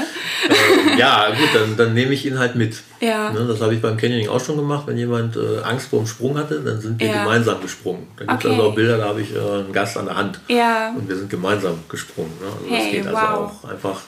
Äh, 0.49 0.99
ja, 0.99 1.29
gut, 1.29 1.49
dann, 1.53 1.77
dann 1.77 1.93
nehme 1.93 2.13
ich 2.13 2.25
ihn 2.25 2.37
halt 2.37 2.55
mit. 2.55 2.81
Ja. 2.99 3.31
Ne, 3.31 3.45
das 3.47 3.61
habe 3.61 3.73
ich 3.73 3.81
beim 3.81 3.95
Canyoning 3.95 4.27
auch 4.27 4.43
schon 4.43 4.57
gemacht. 4.57 4.85
Wenn 4.87 4.97
jemand 4.97 5.37
äh, 5.37 5.61
Angst 5.63 5.87
vor 5.87 5.99
dem 5.99 6.07
Sprung 6.07 6.37
hatte, 6.37 6.59
dann 6.59 6.81
sind 6.81 6.99
wir 6.99 7.07
ja. 7.07 7.23
gemeinsam 7.23 7.61
gesprungen. 7.61 8.07
Da 8.17 8.25
gibt 8.25 8.43
es 8.43 8.45
okay. 8.45 8.55
also 8.55 8.69
auch 8.69 8.75
Bilder, 8.75 8.97
da 8.97 9.05
habe 9.05 9.21
ich 9.21 9.33
äh, 9.33 9.39
einen 9.39 9.71
Gast 9.71 9.97
an 9.97 10.05
der 10.05 10.17
Hand. 10.17 10.39
Ja. 10.47 10.93
Und 10.97 11.07
wir 11.07 11.15
sind 11.15 11.29
gemeinsam 11.29 11.79
gesprungen. 11.87 12.33
Ne? 12.41 12.47
Also 12.47 12.75
hey, 12.75 12.83
das 12.83 12.91
geht 12.91 13.07
also 13.07 13.19
wow. 13.19 13.63
auch 13.63 13.69
einfach 13.69 14.01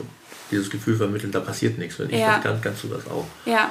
dieses 0.52 0.70
Gefühl 0.70 0.96
vermitteln, 0.98 1.32
da 1.32 1.40
passiert 1.40 1.78
nichts. 1.78 1.98
Wenn 2.00 2.10
ich 2.10 2.20
ja. 2.20 2.36
das 2.36 2.44
kann, 2.44 2.62
kannst 2.62 2.84
du 2.84 2.88
das 2.90 3.08
auch. 3.08 3.26
Ja. 3.46 3.70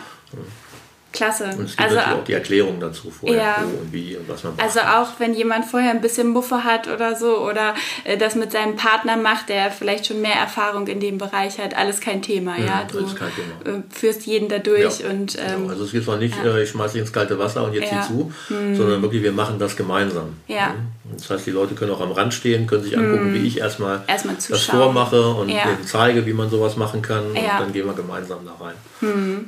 Klasse. 1.12 1.46
Und 1.46 1.64
es 1.64 1.70
gibt 1.76 1.80
also, 1.80 1.96
natürlich 1.96 2.18
auch 2.20 2.24
die 2.24 2.32
Erklärung 2.34 2.78
dazu 2.78 3.10
vorher, 3.10 3.36
Ja. 3.36 3.56
wo 3.64 3.80
und 3.80 3.92
wie 3.92 4.16
und 4.16 4.28
was 4.28 4.44
man 4.44 4.54
macht. 4.54 4.64
Also 4.64 4.78
auch 4.78 5.08
wenn 5.18 5.34
jemand 5.34 5.64
vorher 5.64 5.90
ein 5.90 6.00
bisschen 6.00 6.28
Muffe 6.28 6.62
hat 6.62 6.86
oder 6.86 7.16
so 7.16 7.38
oder 7.40 7.74
äh, 8.04 8.16
das 8.16 8.36
mit 8.36 8.52
seinem 8.52 8.76
Partner 8.76 9.16
macht, 9.16 9.48
der 9.48 9.72
vielleicht 9.72 10.06
schon 10.06 10.20
mehr 10.20 10.36
Erfahrung 10.36 10.86
in 10.86 11.00
dem 11.00 11.18
Bereich 11.18 11.58
hat, 11.58 11.76
alles 11.76 12.00
kein 12.00 12.22
Thema, 12.22 12.56
ja. 12.60 12.84
Du 12.90 12.98
alles 12.98 13.16
kein 13.16 13.30
Thema. 13.34 13.78
äh, 13.78 13.82
führst 13.90 14.24
jeden 14.26 14.48
da 14.48 14.60
durch 14.60 15.00
Ja, 15.00 15.10
und 15.10 15.36
ähm, 15.36 15.62
genau. 15.62 15.70
Also 15.70 15.84
es 15.84 15.90
geht 15.90 16.04
zwar 16.04 16.16
nicht, 16.16 16.36
äh, 16.44 16.62
ich 16.62 16.70
schmeiße 16.70 16.92
dich 16.92 17.02
ins 17.02 17.12
kalte 17.12 17.36
Wasser 17.40 17.64
und 17.64 17.74
jetzt 17.74 17.90
Ja. 17.90 18.02
zieh 18.02 18.06
zu, 18.06 18.32
sondern 18.76 19.02
wirklich, 19.02 19.24
wir 19.24 19.32
machen 19.32 19.58
das 19.58 19.76
gemeinsam. 19.76 20.36
Ja. 20.46 20.68
Mhm. 20.68 20.99
Das 21.16 21.30
heißt, 21.30 21.46
die 21.46 21.50
Leute 21.50 21.74
können 21.74 21.90
auch 21.92 22.00
am 22.00 22.12
Rand 22.12 22.34
stehen, 22.34 22.66
können 22.66 22.82
sich 22.82 22.96
angucken, 22.96 23.34
wie 23.34 23.46
ich 23.46 23.58
erstmal, 23.58 24.02
Erstmal 24.06 24.36
das 24.36 24.64
vormache 24.64 25.28
und 25.30 25.48
Ja. 25.48 25.78
zeige, 25.84 26.26
wie 26.26 26.32
man 26.32 26.50
sowas 26.50 26.76
machen 26.76 27.02
kann. 27.02 27.34
Ja. 27.34 27.58
Und 27.58 27.60
dann 27.66 27.72
gehen 27.72 27.86
wir 27.86 27.94
gemeinsam 27.94 28.38
da 28.44 28.64
rein. 28.64 28.74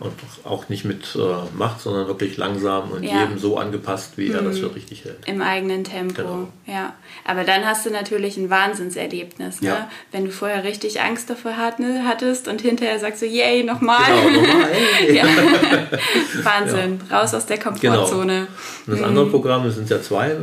Und 0.00 0.12
auch 0.44 0.68
nicht 0.68 0.84
mit 0.84 1.14
äh, 1.14 1.18
Macht, 1.56 1.80
sondern 1.80 2.06
wirklich 2.06 2.36
langsam 2.36 2.90
und 2.90 3.02
Ja. 3.02 3.20
jedem 3.20 3.38
so 3.38 3.58
angepasst, 3.58 4.12
wie 4.16 4.30
er 4.30 4.42
das 4.42 4.58
für 4.58 4.74
richtig 4.74 5.04
hält. 5.04 5.18
im 5.26 5.42
eigenen 5.42 5.84
Tempo. 5.84 6.14
Genau. 6.22 6.48
Ja. 6.66 6.94
Aber 7.26 7.44
dann 7.44 7.64
hast 7.64 7.84
du 7.86 7.90
natürlich 7.90 8.36
ein 8.36 8.48
Wahnsinnserlebnis, 8.50 9.60
ne? 9.60 9.68
Ja. 9.68 9.90
Wenn 10.10 10.24
du 10.24 10.30
vorher 10.30 10.64
richtig 10.64 11.00
Angst 11.00 11.28
davor 11.30 11.52
ne, 11.78 12.04
hattest 12.06 12.48
und 12.48 12.60
hinterher 12.60 12.98
sagst 12.98 13.22
du, 13.22 13.26
yay, 13.26 13.62
nochmal. 13.62 14.00
Genau, 14.06 14.40
nochmal, 14.40 14.68
hey. 14.72 15.22
Wahnsinn. 16.42 17.00
Raus 17.10 17.34
aus 17.34 17.46
der 17.46 17.58
Komfortzone. 17.58 18.46
Und 18.86 18.92
das 18.98 19.02
andere 19.02 19.26
Programm, 19.26 19.66
es 19.66 19.76
sind 19.76 19.90
ja 19.90 20.00
zwei 20.00 20.30
äh, 20.30 20.36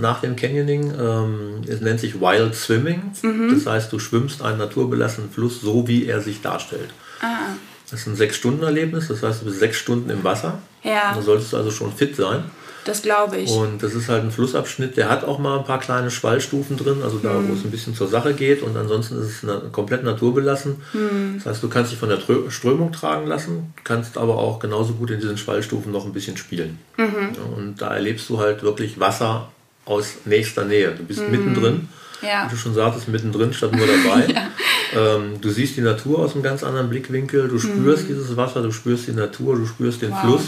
nach 0.00 0.20
dem 0.20 0.36
Canyoning, 0.52 0.92
ähm, 0.98 1.62
es 1.66 1.80
nennt 1.80 2.00
sich 2.00 2.20
Wild 2.20 2.54
Swimming. 2.54 3.12
Mhm. 3.22 3.54
Das 3.54 3.66
heißt, 3.66 3.92
du 3.92 3.98
schwimmst 3.98 4.42
einen 4.42 4.58
naturbelassenen 4.58 5.30
Fluss 5.30 5.60
so, 5.60 5.86
wie 5.88 6.06
er 6.06 6.20
sich 6.20 6.40
darstellt. 6.42 6.90
Ah. 7.20 7.54
Das 7.90 8.00
ist 8.00 8.06
ein 8.06 8.16
Sechs-Stunden-Erlebnis, 8.16 9.08
das 9.08 9.22
heißt, 9.22 9.42
du 9.42 9.46
bist 9.46 9.58
sechs 9.58 9.76
Stunden 9.76 10.08
im 10.10 10.24
Wasser. 10.24 10.58
Ja. 10.82 11.14
Da 11.14 11.20
solltest 11.20 11.52
du 11.52 11.58
also 11.58 11.70
schon 11.70 11.92
fit 11.92 12.16
sein. 12.16 12.44
Das 12.84 13.02
glaube 13.02 13.36
ich. 13.36 13.48
Und 13.50 13.82
das 13.82 13.94
ist 13.94 14.08
halt 14.08 14.24
ein 14.24 14.32
Flussabschnitt, 14.32 14.96
der 14.96 15.08
hat 15.08 15.22
auch 15.24 15.38
mal 15.38 15.58
ein 15.58 15.64
paar 15.64 15.78
kleine 15.78 16.10
Schwallstufen 16.10 16.76
drin, 16.76 16.96
also 17.04 17.18
da, 17.18 17.34
Mhm. 17.34 17.48
wo 17.48 17.52
es 17.52 17.64
ein 17.64 17.70
bisschen 17.70 17.94
zur 17.94 18.08
Sache 18.08 18.34
geht. 18.34 18.62
Und 18.62 18.76
ansonsten 18.76 19.20
ist 19.22 19.44
es 19.44 19.72
komplett 19.72 20.02
naturbelassen. 20.02 20.76
Mhm. 20.92 21.34
Das 21.36 21.46
heißt, 21.46 21.62
du 21.62 21.68
kannst 21.68 21.92
dich 21.92 21.98
von 21.98 22.08
der 22.08 22.18
Trö 22.18 22.50
Strömung 22.50 22.90
tragen 22.90 23.26
lassen, 23.28 23.72
kannst 23.84 24.18
aber 24.18 24.36
auch 24.38 24.58
genauso 24.58 24.94
gut 24.94 25.10
in 25.10 25.20
diesen 25.20 25.38
Schwallstufen 25.38 25.92
noch 25.92 26.06
ein 26.06 26.12
bisschen 26.12 26.36
spielen. 26.36 26.78
Mhm. 26.96 27.54
Und 27.56 27.74
da 27.82 27.94
erlebst 27.94 28.28
du 28.30 28.40
halt 28.40 28.62
wirklich 28.64 28.98
Wasser 28.98 29.48
aus 29.84 30.14
nächster 30.24 30.64
Nähe. 30.64 30.92
Du 30.92 31.04
bist 31.04 31.20
mittendrin. 31.28 31.74
Mhm. 31.74 31.88
Ja. 32.26 32.46
Wie 32.46 32.50
du 32.50 32.56
schon 32.56 32.74
sagtest, 32.74 33.08
mittendrin 33.08 33.52
statt 33.52 33.72
nur 33.74 33.86
dabei. 33.86 34.32
ähm, 34.96 35.40
du 35.40 35.50
siehst 35.50 35.76
die 35.76 35.80
Natur 35.80 36.20
aus 36.20 36.34
einem 36.34 36.42
ganz 36.44 36.62
anderen 36.62 36.88
Blickwinkel. 36.88 37.48
Du 37.48 37.58
spürst 37.58 38.08
dieses 38.08 38.36
Wasser, 38.36 38.62
du 38.62 38.70
spürst 38.70 39.08
die 39.08 39.12
Natur, 39.12 39.56
du 39.56 39.66
spürst 39.66 40.02
den 40.02 40.10
Mhm. 40.10 40.14
Wow. 40.14 40.20
Fluss 40.22 40.42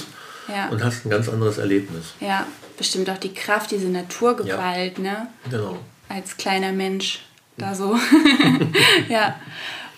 Ja. 0.48 0.68
und 0.68 0.84
hast 0.84 1.04
ein 1.04 1.10
ganz 1.10 1.28
anderes 1.28 1.58
Erlebnis. 1.58 2.14
Ja, 2.20 2.46
bestimmt 2.78 3.10
auch 3.10 3.18
die 3.18 3.34
Kraft, 3.34 3.72
diese 3.72 3.88
Naturgewalt, 3.88 4.98
ne? 5.00 5.26
Genau. 5.50 5.78
Als 6.08 6.36
kleiner 6.36 6.70
Mensch 6.72 7.20
da 7.56 7.74
so. 7.74 7.96
ja. 9.08 9.34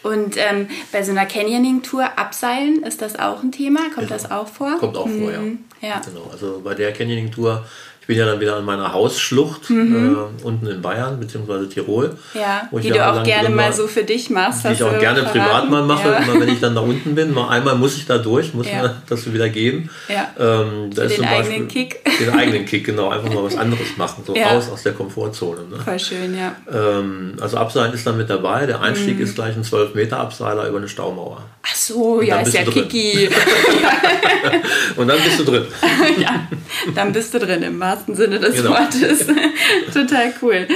Und 0.03 0.37
ähm, 0.37 0.68
bei 0.92 1.03
so 1.03 1.11
einer 1.11 1.27
Canyoning-Tour 1.27 2.16
abseilen, 2.16 2.85
ist 2.85 3.03
das 3.03 3.18
auch 3.18 3.42
ein 3.42 3.51
Thema? 3.53 3.81
Kommt 3.94 4.11
das 4.11 4.31
auch 4.31 4.46
vor? 4.49 4.79
Kommt 4.79 4.96
auch 4.96 5.09
vor, 5.09 5.33
ja. 5.33 5.40
Mhm. 5.40 5.59
Ja. 5.83 6.01
Genau. 6.05 6.31
Also 6.33 6.61
bei 6.64 6.75
der 6.75 6.92
Canyoning-Tour, 6.92 7.66
ich 8.09 8.14
bin 8.14 8.19
ja 8.19 8.27
dann 8.27 8.38
wieder 8.38 8.55
an 8.57 8.64
meiner 8.64 8.92
Hausschlucht 8.92 9.69
Mhm. 9.69 10.16
äh, 10.40 10.45
unten 10.47 10.66
in 10.69 10.81
Bayern 10.81 11.19
bzw. 11.19 11.66
Tirol. 11.66 12.16
Ja, 12.35 12.69
wo 12.71 12.79
ich 12.79 12.85
die 12.87 12.92
du 12.92 13.05
auch 13.05 13.25
gerne 13.25 13.49
mal 13.49 13.73
so 13.73 13.88
für 13.88 14.05
dich 14.05 14.31
machst. 14.31 14.64
die 14.64 14.69
ich 14.75 14.83
auch 14.85 14.97
gerne 15.01 15.23
verraten. 15.25 15.40
privat 15.40 15.71
mal 15.71 15.83
mache, 15.83 16.09
Ja. 16.11 16.19
immer 16.19 16.40
wenn 16.40 16.49
ich 16.49 16.61
dann 16.61 16.77
da 16.77 16.83
unten 16.83 17.16
bin. 17.16 17.35
Mal 17.35 17.49
einmal 17.49 17.75
muss 17.75 17.97
ich 17.97 18.07
da 18.07 18.19
durch, 18.19 18.55
muss 18.55 18.69
Ja. 18.69 18.83
mir 18.83 19.03
das 19.09 19.33
wieder 19.33 19.49
geben. 19.49 19.90
Ja. 20.09 20.29
Ähm, 20.38 20.90
da 20.95 21.07
den 21.07 21.25
eigenen 21.25 21.66
Beispiel- 21.66 21.66
Kick. 21.66 22.05
Den 22.21 22.31
eigenen 22.31 22.64
Kick, 22.66 22.85
genau. 22.87 23.09
Einfach 23.11 23.33
mal 23.35 23.42
was 23.42 23.57
anderes 23.57 23.97
machen, 23.97 24.23
so 24.25 24.37
Ja. 24.37 24.51
raus 24.51 24.71
aus 24.73 24.85
der 24.85 24.92
Komfortzone. 24.92 25.62
Ne? 25.69 25.79
Voll 25.85 25.99
schön, 25.99 26.38
ja. 26.38 26.55
Ähm, 26.73 27.35
also 27.40 27.57
Abseilen 27.57 27.92
ist 27.92 28.07
dann 28.07 28.16
mit 28.16 28.31
dabei. 28.31 28.66
Der 28.66 28.79
Mhm. 28.79 28.85
Einstieg 28.85 29.19
ist 29.19 29.35
gleich 29.35 29.57
ein 29.57 29.64
12 29.64 29.95
Meter 29.97 30.19
Abseiler 30.21 30.69
über 30.69 30.79
eine 30.79 30.88
Staumauer. 30.88 31.42
Ach 31.69 31.75
so, 31.75 32.23
ja, 32.23 32.38
ist 32.40 32.55
ja. 32.55 32.62
Kiki. 32.62 33.29
Und 34.97 35.09
dann 35.09 35.19
bist 35.23 35.38
du 35.40 35.45
drin. 35.45 35.64
ja, 36.19 36.47
dann 36.95 37.12
bist 37.12 37.35
du 37.35 37.38
drin 37.38 37.62
im 37.62 37.79
wahrsten 37.96 38.14
Sinne 38.14 38.38
des 38.38 38.56
Genau. 38.56 38.70
Wortes. 38.70 39.26
Total 39.92 40.32
cool. 40.42 40.66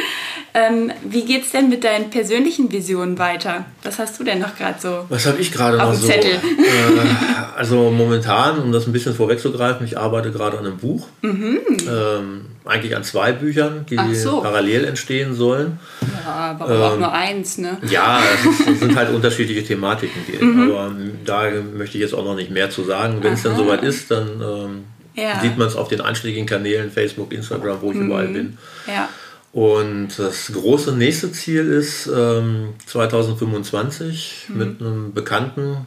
Ähm, 0.52 0.90
wie 1.04 1.24
geht's 1.24 1.50
denn 1.50 1.68
mit 1.68 1.85
deinen 1.85 2.11
persönlichen 2.11 2.72
Visionen 2.72 3.18
weiter? 3.20 3.66
Was 3.85 4.00
hast 4.00 4.18
du 4.18 4.24
denn 4.24 4.40
noch 4.40 4.56
gerade 4.56 4.80
so? 4.80 5.04
Was 5.09 5.24
habe 5.26 5.40
ich 5.40 5.52
gerade 5.52 5.76
noch 5.78 5.94
so? 5.94 6.09
Zettel. 6.09 6.33
Äh, 6.33 7.56
also 7.56 7.90
momentan, 7.90 8.59
um 8.59 8.72
das 8.72 8.87
ein 8.88 8.92
bisschen 8.92 9.14
vorwegzugreifen, 9.14 9.87
ich 9.87 9.96
arbeite 9.96 10.33
gerade 10.33 10.59
an 10.59 10.66
einem 10.66 10.78
Buch. 10.78 11.06
Ähm, 11.22 12.46
eigentlich 12.64 12.96
an 12.96 13.04
zwei 13.04 13.30
Büchern, 13.33 13.87
die 13.88 13.96
Mhm. 13.96 14.14
So. 14.14 14.40
parallel 14.40 14.85
entstehen 14.87 15.35
sollen. 15.35 15.78
Ja, 16.24 16.56
warum 16.59 16.83
auch 16.83 16.98
nur 16.98 17.12
eins, 17.12 17.59
ne? 17.59 17.78
Ja, 17.88 18.20
es 18.68 18.80
sind 18.80 18.96
halt 18.96 19.14
unterschiedliche 19.14 19.62
Thematiken. 19.64 20.20
Die, 20.26 20.44
Mhm. 20.44 20.70
Aber 20.72 20.87
ähm, 20.88 21.12
da 21.24 21.44
möchte 21.76 21.96
ich 21.96 22.02
jetzt 22.02 22.14
auch 22.14 22.24
noch 22.24 22.35
nicht 22.35 22.50
mehr 22.50 22.70
zu 22.70 22.83
sagen. 22.83 23.18
Wenn 23.22 23.35
es 23.35 23.42
dann 23.44 23.56
soweit 23.56 23.83
ist, 23.85 24.11
dann 24.11 24.28
ähm, 24.42 24.85
Ja. 25.20 25.35
Mhm. 25.37 25.40
sieht 25.42 25.59
man 25.59 25.66
es 25.68 25.76
auf 25.76 25.88
den 25.88 26.00
einschlägigen 26.00 26.46
Kanälen, 26.46 26.90
Facebook, 26.90 27.33
Instagram, 27.33 27.78
wo 27.83 27.90
ich 27.92 27.98
überall 27.98 28.28
bin. 28.28 28.56
Ja. 28.87 29.09
Und 29.52 30.11
das 30.18 30.52
große 30.52 30.92
nächste 30.92 31.33
Ziel 31.33 31.66
ist 31.72 32.06
ähm, 32.14 32.74
2025 32.87 34.46
Mhm. 34.48 34.59
mit 34.59 34.80
einem 34.80 35.12
Bekannten, 35.12 35.87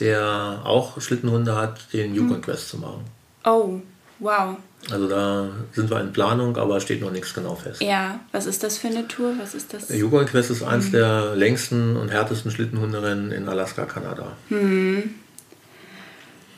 der 0.00 0.60
auch 0.64 1.00
Schlittenhunde 1.00 1.54
hat, 1.56 1.92
den 1.92 2.10
Mhm. 2.10 2.16
Yukon 2.16 2.42
Quest 2.42 2.68
zu 2.70 2.78
machen. 2.78 3.04
Oh, 3.44 3.80
wow. 4.18 4.56
Also 4.90 5.08
da 5.08 5.48
sind 5.72 5.88
wir 5.90 6.00
in 6.00 6.12
Planung, 6.12 6.56
aber 6.58 6.78
steht 6.80 7.00
noch 7.00 7.10
nichts 7.12 7.32
genau 7.32 7.54
fest. 7.54 7.80
Ja, 7.80 8.20
was 8.32 8.44
ist 8.46 8.62
das 8.64 8.76
für 8.78 8.88
eine 8.88 9.06
Tour? 9.08 9.32
Was 9.40 9.54
ist 9.54 9.72
das? 9.72 9.86
Der 9.86 9.96
Yukon 9.96 10.26
Quest 10.26 10.50
ist 10.50 10.60
Mhm. 10.62 10.68
eins 10.68 10.90
der 10.90 11.34
längsten 11.36 11.96
und 11.96 12.10
härtesten 12.10 12.50
Schlittenhunderennen 12.50 13.32
in 13.32 13.48
Alaska, 13.48 13.84
Kanada. 13.86 14.32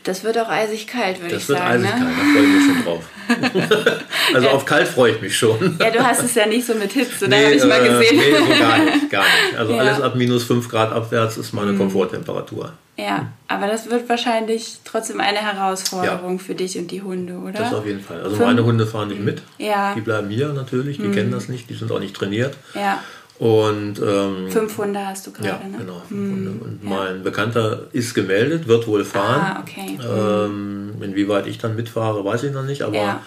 Das 0.07 0.25
wird 0.25 0.39
auch 0.39 0.49
eisig 0.49 0.87
kalt, 0.87 1.21
würde 1.21 1.35
ich 1.35 1.41
Das 1.41 1.49
wird 1.49 1.59
sagen. 1.59 1.85
eisig 1.85 1.91
ne? 1.95 2.01
kalt, 2.01 2.17
da 2.17 2.23
freue 2.33 2.45
ich 2.45 2.55
mich 2.55 2.65
schon 2.67 2.85
drauf. 2.85 3.05
also 4.35 4.49
auf 4.51 4.65
kalt 4.65 4.89
freue 4.89 5.13
ich 5.13 5.21
mich 5.21 5.37
schon. 5.37 5.77
Ja, 5.81 5.91
du 5.91 5.99
hast 6.03 6.23
es 6.23 6.35
ja 6.35 6.47
nicht 6.47 6.67
so 6.67 6.75
mit 6.75 6.93
Hitze, 6.93 7.29
da 7.29 7.37
habe 7.37 7.55
ich 7.55 7.65
mal 7.65 7.85
äh, 7.85 7.89
gesehen. 7.89 8.17
nee, 8.17 8.33
so 8.39 8.61
gar 8.61 8.79
nicht, 8.79 9.11
gar 9.11 9.23
nicht. 9.25 9.59
Also 9.59 9.73
Ja. 9.73 9.83
Mhm. 9.83 9.89
alles 9.89 10.01
ab 10.01 10.15
minus 10.15 10.45
5 10.45 10.69
Grad 10.69 10.93
abwärts 10.93 11.37
ist 11.37 11.53
meine 11.53 11.75
Komforttemperatur. 11.75 12.73
Ja, 12.99 13.27
aber 13.49 13.67
das 13.67 13.91
wird 13.91 14.09
wahrscheinlich 14.09 14.79
trotzdem 14.85 15.21
eine 15.21 15.39
Herausforderung 15.39 16.39
für 16.39 16.55
dich 16.55 16.79
und 16.79 16.91
die 16.91 17.03
Hunde, 17.03 17.35
oder? 17.35 17.53
Das 17.53 17.75
auf 17.75 17.85
jeden 17.87 18.01
Fall. 18.01 18.19
Also 18.23 18.37
Fünf- 18.37 18.47
meine 18.47 18.65
Hunde 18.65 18.87
fahren 18.87 19.09
nicht 19.09 19.21
mit. 19.21 19.43
Ja. 19.59 19.91
Mhm. 19.91 19.95
Die 19.97 20.01
bleiben 20.01 20.31
hier 20.31 20.49
natürlich, 20.55 20.97
die 20.97 21.11
kennen 21.11 21.31
das 21.31 21.49
nicht, 21.49 21.69
die 21.69 21.75
sind 21.75 21.93
auch 21.93 22.01
nicht 22.01 22.17
trainiert. 22.17 22.55
Ja, 22.75 23.03
Und 23.39 24.01
ähm, 24.01 24.51
fünf 24.51 24.79
Hunde 24.79 25.07
hast 25.07 25.27
du 25.27 25.33
gerade, 25.33 25.49
ja, 25.49 25.59
ne? 25.69 25.77
genau. 25.79 26.01
fünf 26.09 26.33
Hunde. 26.37 26.51
Und 26.65 26.85
mein 26.85 27.23
Bekannter 27.23 27.81
ist 27.93 28.15
gemeldet, 28.15 28.67
wird 28.67 28.87
wohl 28.87 29.05
fahren. 29.05 29.41
Ah, 29.57 29.61
okay. 29.63 29.99
Ähm, 30.03 30.95
inwieweit 31.03 31.47
ich 31.47 31.59
dann 31.59 31.77
mitfahre, 31.77 32.25
weiß 32.25 32.45
ich 32.45 32.53
noch 32.53 32.65
nicht, 32.65 32.81
aber 32.83 32.95
Ja. 32.97 33.13
Mhm. 33.15 33.19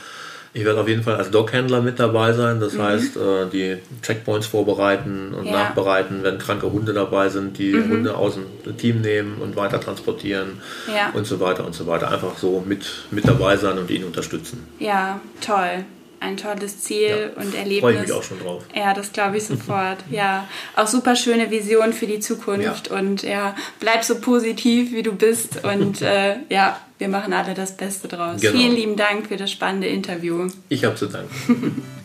ich 0.53 0.65
werde 0.65 0.81
auf 0.81 0.87
jeden 0.87 1.03
Fall 1.03 1.17
als 1.17 1.29
Doghändler 1.29 1.81
mit 1.83 1.99
dabei 1.99 2.33
sein. 2.33 2.59
Das 2.59 2.75
heißt, 2.75 3.17
äh, 3.17 3.45
die 3.53 3.77
Checkpoints 4.01 4.47
vorbereiten 4.47 5.35
und 5.35 5.45
Ja. 5.45 5.51
nachbereiten, 5.51 6.23
wenn 6.23 6.39
kranke 6.39 6.71
Hunde 6.71 6.93
dabei 6.93 7.29
sind, 7.29 7.59
die 7.59 7.73
Hunde 7.75 8.15
aus 8.17 8.33
dem 8.65 8.77
Team 8.77 9.01
nehmen 9.01 9.37
und 9.39 9.55
weiter 9.55 9.79
transportieren 9.79 10.53
Ja. 10.87 11.11
und 11.13 11.27
so 11.27 11.39
weiter 11.39 11.65
und 11.67 11.75
so 11.75 11.85
weiter. 11.85 12.09
Einfach 12.09 12.35
so 12.35 12.63
mit, 12.67 12.83
mit 13.11 13.27
dabei 13.27 13.57
sein 13.57 13.77
und 13.77 13.91
ihn 13.91 14.03
unterstützen. 14.05 14.65
Ja, 14.79 15.19
toll. 15.39 15.85
Ein 16.21 16.35
tolles 16.35 16.81
Ziel 16.81 17.31
und 17.37 17.55
Erlebnis. 17.55 17.79
Freue 17.81 17.93
ich 17.95 18.01
mich 18.01 18.11
auch 18.11 18.23
schon 18.23 18.39
drauf. 18.39 18.63
Ja, 18.75 18.93
das 18.93 19.13
glaube 19.13 19.37
ich 19.37 19.45
sofort. 19.45 19.97
ja, 20.11 20.47
auch 20.75 20.87
super 20.87 21.15
schöne 21.15 21.49
Vision 21.49 21.93
für 21.93 22.07
die 22.07 22.19
Zukunft 22.19 22.89
Ja. 22.89 22.97
und 22.97 23.23
ja, 23.23 23.55
bleib 23.79 24.03
so 24.03 24.19
positiv 24.19 24.91
wie 24.91 25.01
du 25.03 25.13
bist 25.13 25.63
und 25.73 26.01
äh, 26.01 26.35
ja, 26.49 26.79
wir 26.97 27.07
machen 27.07 27.31
alle 27.31 27.53
das 27.53 27.77
Beste 27.77 28.09
draus. 28.09 28.41
Genau. 28.41 28.57
Vielen 28.57 28.75
lieben 28.75 28.95
Dank 28.97 29.27
für 29.27 29.37
das 29.37 29.49
spannende 29.51 29.87
Interview. 29.87 30.47
Ich 30.67 30.83
habe 30.83 30.95
zu 30.95 31.05
danken. 31.05 31.81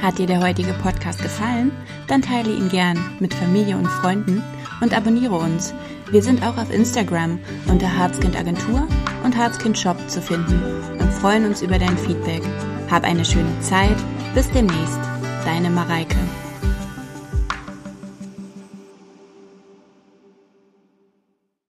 Hat 0.00 0.18
dir 0.18 0.26
der 0.26 0.40
heutige 0.40 0.74
Podcast 0.74 1.22
gefallen? 1.22 1.72
Dann 2.08 2.20
teile 2.20 2.52
ihn 2.52 2.68
gern 2.68 2.98
mit 3.20 3.32
Familie 3.32 3.76
und 3.76 3.86
Freunden 3.86 4.42
und 4.82 4.94
abonniere 4.94 5.34
uns. 5.34 5.72
Wir 6.10 6.22
sind 6.22 6.42
auch 6.46 6.58
auf 6.58 6.70
Instagram 6.70 7.38
unter 7.68 7.96
Harzkind 7.96 8.36
Agentur 8.36 8.86
und 9.24 9.34
Harzkind 9.36 9.78
Shop 9.78 9.96
zu 10.08 10.20
finden 10.20 10.62
freuen 11.14 11.46
uns 11.46 11.62
über 11.62 11.78
dein 11.78 11.96
Feedback. 11.98 12.42
Hab 12.90 13.04
eine 13.04 13.24
schöne 13.24 13.60
Zeit. 13.60 13.96
Bis 14.34 14.50
demnächst. 14.50 14.98
Deine 15.44 15.70
Mareike. 15.70 16.16